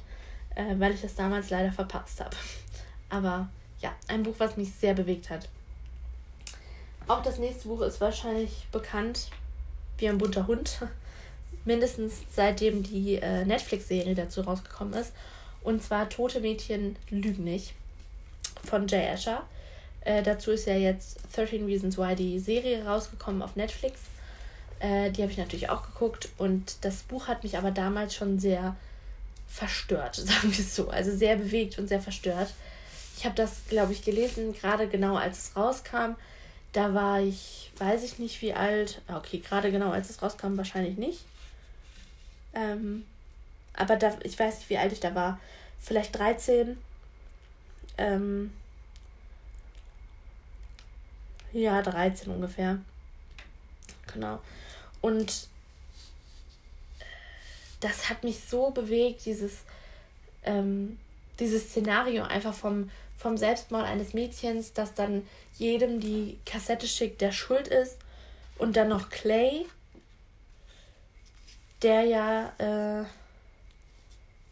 äh, 0.55 0.75
weil 0.79 0.95
ich 0.95 1.03
das 1.03 1.15
damals 1.15 1.51
leider 1.51 1.73
verpasst 1.73 2.21
habe. 2.21 2.37
Aber 3.11 3.49
ja, 3.81 3.93
ein 4.09 4.23
Buch, 4.23 4.35
was 4.39 4.57
mich 4.57 4.73
sehr 4.73 4.95
bewegt 4.95 5.31
hat. 5.31 5.49
Auch 7.07 7.23
das 7.23 7.39
nächste 7.39 7.69
Buch 7.69 7.81
ist 7.83 8.01
wahrscheinlich 8.01 8.67
bekannt 8.73 9.31
wie 9.99 10.09
ein 10.09 10.19
bunter 10.19 10.47
Hund. 10.47 10.79
Mindestens 11.65 12.23
seitdem 12.31 12.83
die 12.83 13.17
äh, 13.17 13.45
Netflix-Serie 13.45 14.15
dazu 14.15 14.41
rausgekommen 14.41 14.95
ist. 14.95 15.13
Und 15.63 15.83
zwar 15.83 16.09
Tote 16.09 16.41
Mädchen 16.41 16.97
lügen 17.11 17.45
nicht 17.45 17.75
von 18.65 18.87
Jay 18.87 19.09
Asher. 19.09 19.43
Äh, 20.09 20.23
dazu 20.23 20.53
ist 20.53 20.67
ja 20.67 20.75
jetzt 20.75 21.19
13 21.35 21.67
Reasons 21.67 21.99
Why 21.99 22.17
die 22.17 22.39
Serie 22.39 22.83
rausgekommen 22.87 23.43
auf 23.43 23.57
Netflix. 23.57 24.01
Äh, 24.81 25.11
die 25.11 25.21
habe 25.21 25.31
ich 25.31 25.37
natürlich 25.37 25.69
auch 25.69 25.83
geguckt 25.83 26.31
und 26.39 26.77
das 26.81 27.03
Buch 27.03 27.29
hat 27.29 27.43
mich 27.43 27.59
aber 27.59 27.73
damals 27.73 28.15
schon 28.15 28.39
sehr 28.39 28.75
verstört, 29.49 30.15
sagen 30.17 30.51
wir 30.51 30.59
es 30.59 30.75
so. 30.75 30.89
Also 30.89 31.15
sehr 31.15 31.37
bewegt 31.37 31.79
und 31.79 31.89
sehr 31.89 32.01
verstört. 32.01 32.55
Ich 33.19 33.27
habe 33.27 33.35
das, 33.35 33.61
glaube 33.69 33.93
ich, 33.93 34.03
gelesen, 34.03 34.55
gerade 34.55 34.89
genau 34.89 35.17
als 35.17 35.39
es 35.41 35.57
rauskam. 35.57 36.15
Da 36.73 36.95
war 36.95 37.21
ich, 37.21 37.71
weiß 37.77 38.03
ich 38.03 38.19
nicht 38.19 38.41
wie 38.41 38.55
alt. 38.55 39.03
Ah, 39.09 39.19
okay, 39.19 39.41
gerade 39.47 39.71
genau 39.71 39.91
als 39.91 40.09
es 40.09 40.23
rauskam, 40.23 40.57
wahrscheinlich 40.57 40.97
nicht. 40.97 41.21
Ähm, 42.55 43.05
aber 43.75 43.97
da, 43.97 44.17
ich 44.23 44.39
weiß 44.39 44.57
nicht, 44.57 44.71
wie 44.71 44.79
alt 44.79 44.93
ich 44.93 45.01
da 45.01 45.15
war. 45.15 45.39
Vielleicht 45.79 46.19
13. 46.19 46.79
Ähm, 47.99 48.53
ja, 51.53 51.83
13 51.83 52.33
ungefähr. 52.33 52.79
Genau. 54.13 54.41
Und 55.01 55.49
das 57.81 58.09
hat 58.09 58.25
mich 58.25 58.41
so 58.41 58.71
bewegt, 58.71 59.25
dieses, 59.25 59.59
ähm, 60.45 60.99
dieses 61.39 61.69
Szenario 61.69 62.25
einfach 62.25 62.55
vom, 62.55 62.91
vom 63.17 63.37
Selbstmord 63.37 63.85
eines 63.85 64.15
Mädchens, 64.15 64.73
das 64.73 64.95
dann 64.95 65.27
jedem 65.57 66.01
die 66.01 66.39
Kassette 66.45 66.87
schickt, 66.87 67.21
der 67.21 67.33
schuld 67.33 67.69
ist. 67.69 67.99
Und 68.59 68.77
dann 68.77 68.89
noch 68.89 69.09
Clay, 69.09 69.67
der 71.83 72.03
ja 72.03 72.53
äh, 72.59 73.05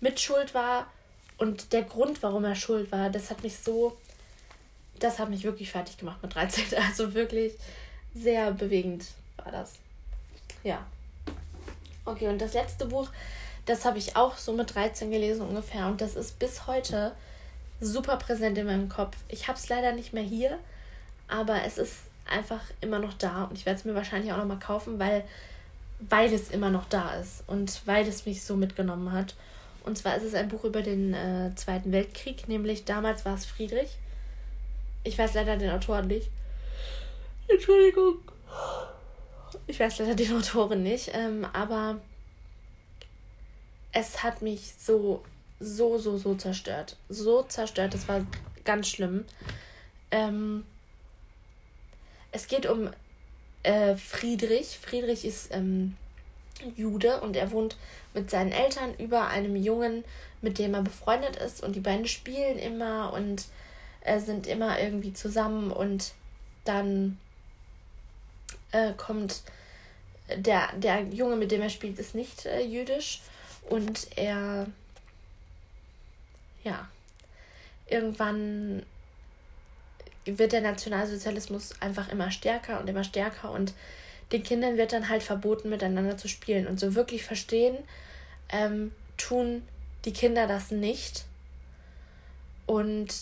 mitschuld 0.00 0.54
war. 0.54 0.90
Und 1.38 1.72
der 1.72 1.82
Grund, 1.82 2.22
warum 2.22 2.44
er 2.44 2.54
schuld 2.54 2.92
war, 2.92 3.10
das 3.10 3.30
hat 3.30 3.42
mich 3.42 3.58
so 3.58 3.96
das 4.98 5.18
hat 5.18 5.30
mich 5.30 5.44
wirklich 5.44 5.70
fertig 5.70 5.98
gemacht 5.98 6.22
mit 6.22 6.34
13. 6.34 6.64
Also 6.86 7.14
wirklich 7.14 7.54
sehr 8.14 8.52
bewegend 8.52 9.04
war 9.36 9.52
das. 9.52 9.74
Ja. 10.62 10.84
Okay, 12.04 12.28
und 12.28 12.40
das 12.40 12.54
letzte 12.54 12.86
Buch, 12.86 13.08
das 13.66 13.84
habe 13.84 13.98
ich 13.98 14.16
auch 14.16 14.36
so 14.36 14.52
mit 14.52 14.74
13 14.74 15.10
gelesen 15.10 15.46
ungefähr. 15.46 15.86
Und 15.86 16.00
das 16.00 16.14
ist 16.14 16.38
bis 16.38 16.66
heute 16.66 17.12
super 17.80 18.16
präsent 18.16 18.56
in 18.58 18.66
meinem 18.66 18.88
Kopf. 18.88 19.16
Ich 19.28 19.48
habe 19.48 19.58
es 19.58 19.68
leider 19.68 19.92
nicht 19.92 20.12
mehr 20.12 20.22
hier, 20.22 20.58
aber 21.28 21.62
es 21.64 21.78
ist 21.78 21.96
einfach 22.28 22.62
immer 22.80 22.98
noch 22.98 23.14
da. 23.14 23.44
Und 23.44 23.58
ich 23.58 23.66
werde 23.66 23.78
es 23.78 23.84
mir 23.84 23.94
wahrscheinlich 23.94 24.32
auch 24.32 24.38
noch 24.38 24.46
mal 24.46 24.58
kaufen, 24.58 24.98
weil, 24.98 25.24
weil 26.00 26.32
es 26.32 26.50
immer 26.50 26.70
noch 26.70 26.88
da 26.88 27.14
ist 27.14 27.44
und 27.46 27.82
weil 27.86 28.06
es 28.06 28.26
mich 28.26 28.44
so 28.44 28.56
mitgenommen 28.56 29.12
hat. 29.12 29.34
Und 29.84 29.98
zwar 29.98 30.16
ist 30.16 30.24
es 30.24 30.34
ein 30.34 30.48
Buch 30.48 30.64
über 30.64 30.82
den 30.82 31.14
äh, 31.14 31.54
Zweiten 31.54 31.92
Weltkrieg, 31.92 32.48
nämlich 32.48 32.84
damals 32.84 33.24
war 33.24 33.34
es 33.34 33.46
Friedrich. 33.46 33.96
Ich 35.06 35.16
weiß 35.16 35.34
leider 35.34 35.56
den 35.56 35.70
Autoren 35.70 36.08
nicht. 36.08 36.30
Entschuldigung. 37.48 38.18
Ich 39.68 39.78
weiß 39.78 40.00
leider 40.00 40.16
den 40.16 40.36
Autoren 40.36 40.82
nicht, 40.82 41.12
ähm, 41.14 41.46
aber 41.52 42.00
es 43.92 44.24
hat 44.24 44.42
mich 44.42 44.74
so, 44.78 45.22
so, 45.60 45.96
so, 45.98 46.18
so 46.18 46.34
zerstört. 46.34 46.96
So 47.08 47.42
zerstört, 47.44 47.94
das 47.94 48.08
war 48.08 48.26
ganz 48.64 48.88
schlimm. 48.88 49.24
Ähm, 50.10 50.64
es 52.32 52.48
geht 52.48 52.66
um 52.66 52.90
äh, 53.62 53.94
Friedrich. 53.94 54.76
Friedrich 54.76 55.24
ist 55.24 55.54
ähm, 55.54 55.96
Jude 56.74 57.20
und 57.20 57.36
er 57.36 57.52
wohnt 57.52 57.76
mit 58.12 58.28
seinen 58.28 58.50
Eltern 58.50 58.92
über 58.98 59.28
einem 59.28 59.54
Jungen, 59.54 60.04
mit 60.42 60.58
dem 60.58 60.74
er 60.74 60.82
befreundet 60.82 61.36
ist 61.36 61.62
und 61.62 61.76
die 61.76 61.80
beiden 61.80 62.08
spielen 62.08 62.58
immer 62.58 63.12
und 63.12 63.46
äh, 64.06 64.20
sind 64.20 64.46
immer 64.46 64.80
irgendwie 64.80 65.12
zusammen 65.12 65.70
und 65.70 66.12
dann 66.64 67.18
äh, 68.72 68.92
kommt 68.96 69.42
der, 70.34 70.72
der 70.76 71.02
Junge, 71.02 71.36
mit 71.36 71.50
dem 71.50 71.62
er 71.62 71.70
spielt, 71.70 71.98
ist 71.98 72.14
nicht 72.14 72.46
äh, 72.46 72.62
jüdisch 72.62 73.20
und 73.68 74.08
er, 74.16 74.66
ja, 76.64 76.88
irgendwann 77.86 78.84
wird 80.24 80.52
der 80.52 80.60
Nationalsozialismus 80.60 81.80
einfach 81.80 82.10
immer 82.10 82.30
stärker 82.30 82.80
und 82.80 82.88
immer 82.88 83.04
stärker 83.04 83.50
und 83.50 83.74
den 84.32 84.42
Kindern 84.42 84.76
wird 84.76 84.92
dann 84.92 85.08
halt 85.08 85.22
verboten, 85.22 85.68
miteinander 85.68 86.16
zu 86.16 86.28
spielen. 86.28 86.66
Und 86.66 86.80
so 86.80 86.96
wirklich 86.96 87.24
verstehen, 87.24 87.76
ähm, 88.48 88.92
tun 89.16 89.62
die 90.04 90.12
Kinder 90.12 90.48
das 90.48 90.72
nicht. 90.72 91.24
Und 92.66 93.14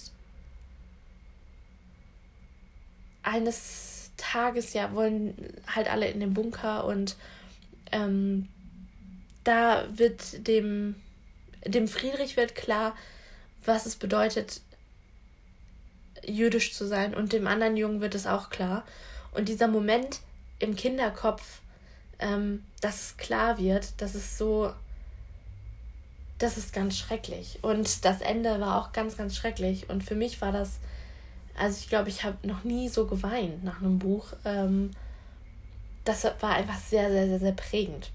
eines 3.24 4.10
Tages 4.16 4.72
ja 4.74 4.94
wollen 4.94 5.34
halt 5.66 5.90
alle 5.90 6.08
in 6.08 6.20
den 6.20 6.34
Bunker 6.34 6.84
und 6.84 7.16
ähm, 7.90 8.48
da 9.42 9.84
wird 9.90 10.46
dem, 10.46 10.94
dem 11.66 11.88
Friedrich 11.88 12.36
wird 12.36 12.54
klar, 12.54 12.96
was 13.64 13.86
es 13.86 13.96
bedeutet, 13.96 14.60
jüdisch 16.22 16.72
zu 16.72 16.86
sein 16.86 17.14
und 17.14 17.32
dem 17.32 17.46
anderen 17.46 17.76
Jungen 17.76 18.00
wird 18.00 18.14
es 18.14 18.26
auch 18.26 18.50
klar. 18.50 18.84
Und 19.32 19.48
dieser 19.48 19.68
Moment 19.68 20.20
im 20.58 20.76
Kinderkopf, 20.76 21.60
ähm, 22.18 22.64
dass 22.80 23.00
es 23.02 23.16
klar 23.16 23.58
wird, 23.58 23.92
das 23.98 24.14
ist 24.14 24.38
so, 24.38 24.72
das 26.38 26.56
ist 26.56 26.72
ganz 26.72 26.96
schrecklich. 26.96 27.58
Und 27.62 28.04
das 28.04 28.20
Ende 28.20 28.60
war 28.60 28.80
auch 28.80 28.92
ganz, 28.92 29.16
ganz 29.16 29.36
schrecklich. 29.36 29.90
Und 29.90 30.04
für 30.04 30.14
mich 30.14 30.40
war 30.40 30.52
das 30.52 30.78
also 31.56 31.78
ich 31.78 31.88
glaube, 31.88 32.08
ich 32.08 32.24
habe 32.24 32.36
noch 32.46 32.64
nie 32.64 32.88
so 32.88 33.06
geweint 33.06 33.62
nach 33.64 33.80
einem 33.80 33.98
Buch. 33.98 34.28
Ähm, 34.44 34.90
das 36.04 36.24
war 36.40 36.54
einfach 36.54 36.78
sehr, 36.78 37.10
sehr, 37.10 37.26
sehr, 37.26 37.38
sehr 37.38 37.52
prägend. 37.52 38.10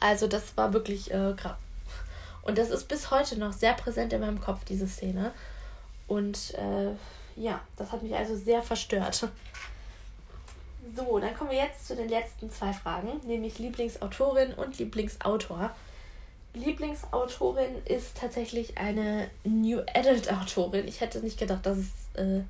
Also 0.00 0.26
das 0.28 0.56
war 0.56 0.72
wirklich 0.72 1.10
äh, 1.10 1.34
krass. 1.36 1.56
Und 2.42 2.56
das 2.56 2.70
ist 2.70 2.88
bis 2.88 3.10
heute 3.10 3.38
noch 3.38 3.52
sehr 3.52 3.74
präsent 3.74 4.12
in 4.12 4.20
meinem 4.20 4.40
Kopf, 4.40 4.64
diese 4.64 4.86
Szene. 4.86 5.32
Und 6.06 6.54
äh, 6.54 6.92
ja, 7.36 7.60
das 7.76 7.92
hat 7.92 8.02
mich 8.02 8.14
also 8.14 8.36
sehr 8.36 8.62
verstört. 8.62 9.28
So, 10.96 11.18
dann 11.18 11.34
kommen 11.36 11.50
wir 11.50 11.58
jetzt 11.58 11.86
zu 11.86 11.94
den 11.94 12.08
letzten 12.08 12.50
zwei 12.50 12.72
Fragen, 12.72 13.20
nämlich 13.26 13.58
Lieblingsautorin 13.58 14.54
und 14.54 14.78
Lieblingsautor. 14.78 15.70
Lieblingsautorin 16.54 17.84
ist 17.84 18.16
tatsächlich 18.18 18.78
eine 18.78 19.30
New 19.44 19.80
Adult 19.94 20.32
Autorin. 20.32 20.88
Ich 20.88 21.00
hätte 21.00 21.20
nicht 21.20 21.38
gedacht, 21.38 21.64
dass 21.66 21.78
es 21.78 22.20
äh, 22.20 22.42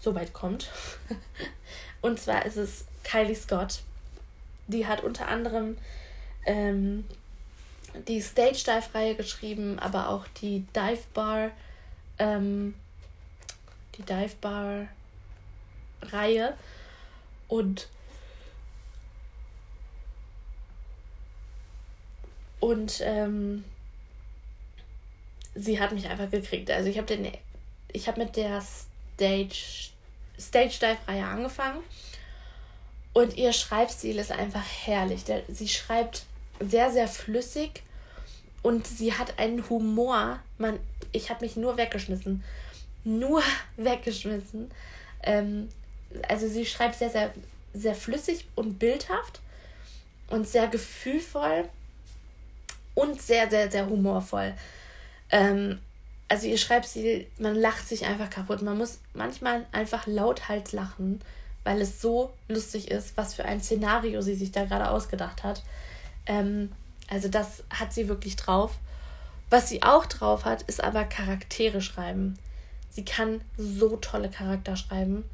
so 0.00 0.14
weit 0.14 0.32
kommt. 0.32 0.70
Und 2.02 2.18
zwar 2.18 2.44
ist 2.46 2.56
es 2.56 2.84
Kylie 3.04 3.34
Scott. 3.34 3.80
Die 4.66 4.86
hat 4.86 5.02
unter 5.02 5.28
anderem 5.28 5.76
ähm, 6.46 7.04
die 8.08 8.20
Stage 8.20 8.62
Dive 8.66 8.94
Reihe 8.94 9.14
geschrieben, 9.14 9.78
aber 9.78 10.08
auch 10.08 10.26
die 10.40 10.64
Dive 10.74 11.02
Bar, 11.12 11.50
ähm, 12.18 12.74
die 13.96 14.02
Dive 14.02 14.36
Bar 14.40 14.86
Reihe 16.02 16.56
und 17.48 17.88
und 22.60 23.00
ähm, 23.02 23.64
sie 25.54 25.80
hat 25.80 25.92
mich 25.92 26.08
einfach 26.08 26.30
gekriegt. 26.30 26.70
Also 26.70 26.88
ich 26.88 26.98
habe 26.98 27.06
den, 27.06 27.32
mit 28.16 28.36
der 28.36 28.62
Stage 28.62 29.90
Stage 30.38 30.78
Dive 30.80 30.96
Reihe 31.06 31.24
angefangen 31.24 31.82
und 33.12 33.36
ihr 33.36 33.52
Schreibstil 33.52 34.18
ist 34.18 34.32
einfach 34.32 34.64
herrlich. 34.84 35.24
Der, 35.24 35.42
sie 35.48 35.68
schreibt 35.68 36.24
sehr, 36.60 36.90
sehr 36.90 37.08
flüssig 37.08 37.82
und 38.62 38.86
sie 38.86 39.14
hat 39.14 39.38
einen 39.38 39.68
Humor. 39.68 40.40
Man, 40.58 40.78
ich 41.12 41.30
habe 41.30 41.44
mich 41.44 41.56
nur 41.56 41.76
weggeschmissen. 41.76 42.44
Nur 43.04 43.42
weggeschmissen. 43.76 44.70
Ähm, 45.22 45.68
also 46.28 46.48
sie 46.48 46.66
schreibt 46.66 46.96
sehr, 46.96 47.10
sehr, 47.10 47.32
sehr 47.74 47.94
flüssig 47.94 48.46
und 48.54 48.78
bildhaft 48.78 49.40
und 50.28 50.48
sehr 50.48 50.68
gefühlvoll 50.68 51.68
und 52.94 53.20
sehr, 53.20 53.50
sehr, 53.50 53.70
sehr 53.70 53.88
humorvoll. 53.88 54.54
Ähm, 55.30 55.78
also 56.28 56.46
ihr 56.46 56.58
Schreibstil, 56.58 57.26
man 57.38 57.56
lacht 57.56 57.88
sich 57.88 58.06
einfach 58.06 58.30
kaputt. 58.30 58.62
Man 58.62 58.78
muss 58.78 59.00
manchmal 59.14 59.66
einfach 59.72 60.06
lauthals 60.06 60.72
lachen, 60.72 61.20
weil 61.64 61.80
es 61.80 62.00
so 62.00 62.32
lustig 62.48 62.90
ist, 62.90 63.16
was 63.16 63.34
für 63.34 63.44
ein 63.44 63.60
Szenario 63.60 64.20
sie 64.20 64.34
sich 64.34 64.52
da 64.52 64.64
gerade 64.64 64.90
ausgedacht 64.90 65.42
hat. 65.42 65.62
Ähm, 66.26 66.70
also 67.08 67.28
das 67.28 67.64
hat 67.70 67.92
sie 67.92 68.08
wirklich 68.08 68.36
drauf. 68.36 68.78
Was 69.50 69.68
sie 69.68 69.82
auch 69.82 70.06
drauf 70.06 70.44
hat, 70.44 70.62
ist 70.62 70.82
aber 70.82 71.04
Charaktere 71.04 71.80
schreiben. 71.80 72.38
Sie 72.88 73.04
kann 73.04 73.40
so 73.56 73.96
tolle 73.96 74.28
Charakter 74.28 74.76
schreiben, 74.76 75.24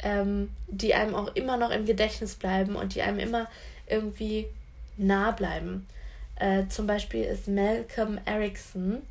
ähm, 0.00 0.50
die 0.66 0.94
einem 0.94 1.14
auch 1.14 1.34
immer 1.36 1.56
noch 1.56 1.70
im 1.70 1.86
Gedächtnis 1.86 2.34
bleiben 2.34 2.74
und 2.74 2.96
die 2.96 3.02
einem 3.02 3.20
immer 3.20 3.48
irgendwie 3.86 4.46
nah 4.96 5.30
bleiben. 5.30 5.86
Äh, 6.42 6.66
zum 6.66 6.88
Beispiel 6.88 7.22
ist 7.22 7.46
Malcolm 7.46 8.18
Erickson, 8.24 9.02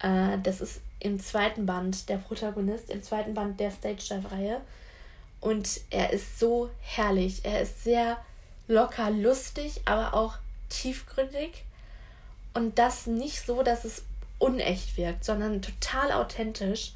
äh, 0.00 0.38
das 0.42 0.60
ist 0.60 0.80
im 0.98 1.20
zweiten 1.20 1.66
Band 1.66 2.08
der 2.08 2.16
Protagonist, 2.16 2.90
im 2.90 3.00
zweiten 3.00 3.32
Band 3.32 3.60
der 3.60 3.70
Stage 3.70 4.02
Dive-Reihe. 4.10 4.60
Und 5.40 5.80
er 5.90 6.12
ist 6.12 6.40
so 6.40 6.68
herrlich. 6.80 7.44
Er 7.44 7.60
ist 7.60 7.84
sehr 7.84 8.18
locker, 8.66 9.08
lustig, 9.12 9.82
aber 9.84 10.14
auch 10.14 10.34
tiefgründig. 10.68 11.62
Und 12.54 12.76
das 12.76 13.06
nicht 13.06 13.46
so, 13.46 13.62
dass 13.62 13.84
es 13.84 14.02
unecht 14.40 14.96
wirkt, 14.96 15.24
sondern 15.24 15.62
total 15.62 16.10
authentisch 16.10 16.90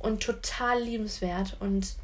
und 0.00 0.20
total 0.20 0.82
liebenswert. 0.82 1.56
Und 1.60 1.94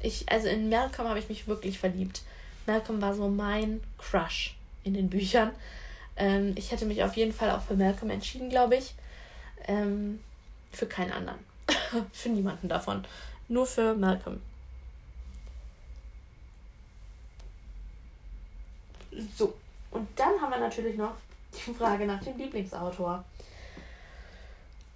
ich, 0.00 0.30
also 0.30 0.46
in 0.48 0.68
Malcolm 0.68 1.08
habe 1.08 1.20
ich 1.20 1.30
mich 1.30 1.48
wirklich 1.48 1.78
verliebt. 1.78 2.20
Malcolm 2.66 3.00
war 3.00 3.14
so 3.14 3.30
mein 3.30 3.80
Crush 3.96 4.57
in 4.88 4.94
den 4.94 5.10
Büchern. 5.10 5.52
Ähm, 6.16 6.52
ich 6.56 6.72
hätte 6.72 6.86
mich 6.86 7.02
auf 7.04 7.16
jeden 7.16 7.32
Fall 7.32 7.50
auch 7.50 7.62
für 7.62 7.74
Malcolm 7.74 8.10
entschieden, 8.10 8.50
glaube 8.50 8.76
ich. 8.76 8.94
Ähm, 9.66 10.20
für 10.72 10.86
keinen 10.86 11.12
anderen. 11.12 11.38
für 12.12 12.28
niemanden 12.28 12.68
davon. 12.68 13.04
Nur 13.48 13.66
für 13.66 13.94
Malcolm. 13.94 14.40
So, 19.36 19.54
und 19.90 20.08
dann 20.16 20.40
haben 20.40 20.50
wir 20.50 20.60
natürlich 20.60 20.96
noch 20.96 21.14
die 21.66 21.74
Frage 21.74 22.06
nach 22.06 22.22
dem 22.22 22.36
Lieblingsautor. 22.36 23.24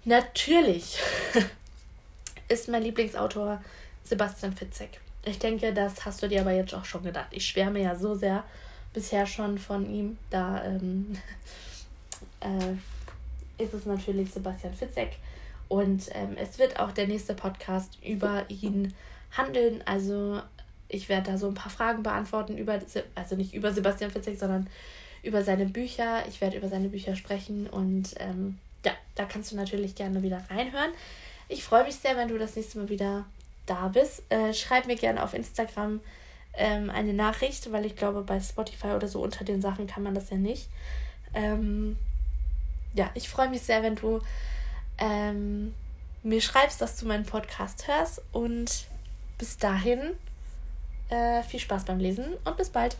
Natürlich 0.05 0.99
ist 2.47 2.69
mein 2.69 2.83
Lieblingsautor 2.83 3.61
Sebastian 4.03 4.53
Fitzek. 4.53 4.99
Ich 5.25 5.39
denke, 5.39 5.73
das 5.73 6.05
hast 6.05 6.21
du 6.21 6.27
dir 6.27 6.41
aber 6.41 6.51
jetzt 6.51 6.73
auch 6.73 6.85
schon 6.85 7.03
gedacht. 7.03 7.27
Ich 7.31 7.47
schwärme 7.47 7.81
ja 7.81 7.95
so 7.95 8.13
sehr 8.13 8.43
bisher 8.93 9.25
schon 9.25 9.57
von 9.57 9.89
ihm. 9.89 10.17
Da 10.29 10.63
ähm, 10.63 11.17
äh, 12.39 13.63
ist 13.63 13.73
es 13.73 13.85
natürlich 13.85 14.31
Sebastian 14.31 14.73
Fitzek. 14.73 15.17
Und 15.67 16.09
ähm, 16.13 16.35
es 16.37 16.59
wird 16.59 16.79
auch 16.79 16.91
der 16.91 17.07
nächste 17.07 17.33
Podcast 17.33 17.97
über 18.03 18.45
ihn 18.49 18.93
handeln. 19.31 19.81
Also 19.85 20.41
ich 20.87 21.09
werde 21.09 21.31
da 21.31 21.37
so 21.37 21.47
ein 21.47 21.55
paar 21.55 21.71
Fragen 21.71 22.03
beantworten 22.03 22.57
über, 22.57 22.79
also 23.15 23.35
nicht 23.35 23.53
über 23.53 23.73
Sebastian 23.73 24.11
Fitzek, 24.11 24.37
sondern 24.37 24.69
über 25.23 25.43
seine 25.43 25.65
Bücher. 25.65 26.27
Ich 26.27 26.41
werde 26.41 26.57
über 26.57 26.69
seine 26.69 26.89
Bücher 26.89 27.15
sprechen 27.15 27.67
und 27.67 28.13
ähm, 28.19 28.59
ja, 28.85 28.91
da 29.15 29.25
kannst 29.25 29.51
du 29.51 29.55
natürlich 29.55 29.95
gerne 29.95 30.21
wieder 30.21 30.41
reinhören. 30.49 30.91
Ich 31.49 31.63
freue 31.63 31.85
mich 31.85 31.95
sehr, 31.95 32.17
wenn 32.17 32.27
du 32.27 32.37
das 32.37 32.55
nächste 32.55 32.79
Mal 32.79 32.89
wieder 32.89 33.25
da 33.65 33.87
bist. 33.87 34.23
Äh, 34.29 34.53
schreib 34.53 34.85
mir 34.85 34.95
gerne 34.95 35.23
auf 35.23 35.33
Instagram 35.33 36.01
ähm, 36.55 36.89
eine 36.89 37.13
Nachricht, 37.13 37.71
weil 37.71 37.85
ich 37.85 37.95
glaube, 37.95 38.21
bei 38.21 38.39
Spotify 38.39 38.87
oder 38.87 39.07
so 39.07 39.21
unter 39.21 39.43
den 39.43 39.61
Sachen 39.61 39.87
kann 39.87 40.03
man 40.03 40.15
das 40.15 40.29
ja 40.29 40.37
nicht. 40.37 40.69
Ähm, 41.33 41.97
ja, 42.93 43.09
ich 43.15 43.29
freue 43.29 43.49
mich 43.49 43.61
sehr, 43.61 43.81
wenn 43.83 43.95
du 43.95 44.21
ähm, 44.99 45.73
mir 46.21 46.41
schreibst, 46.41 46.81
dass 46.81 46.97
du 46.97 47.07
meinen 47.07 47.25
Podcast 47.25 47.87
hörst 47.87 48.21
und 48.31 48.85
bis 49.37 49.57
dahin 49.57 49.99
äh, 51.09 51.43
viel 51.43 51.59
Spaß 51.59 51.85
beim 51.85 51.99
Lesen 51.99 52.25
und 52.45 52.57
bis 52.57 52.69
bald. 52.69 52.97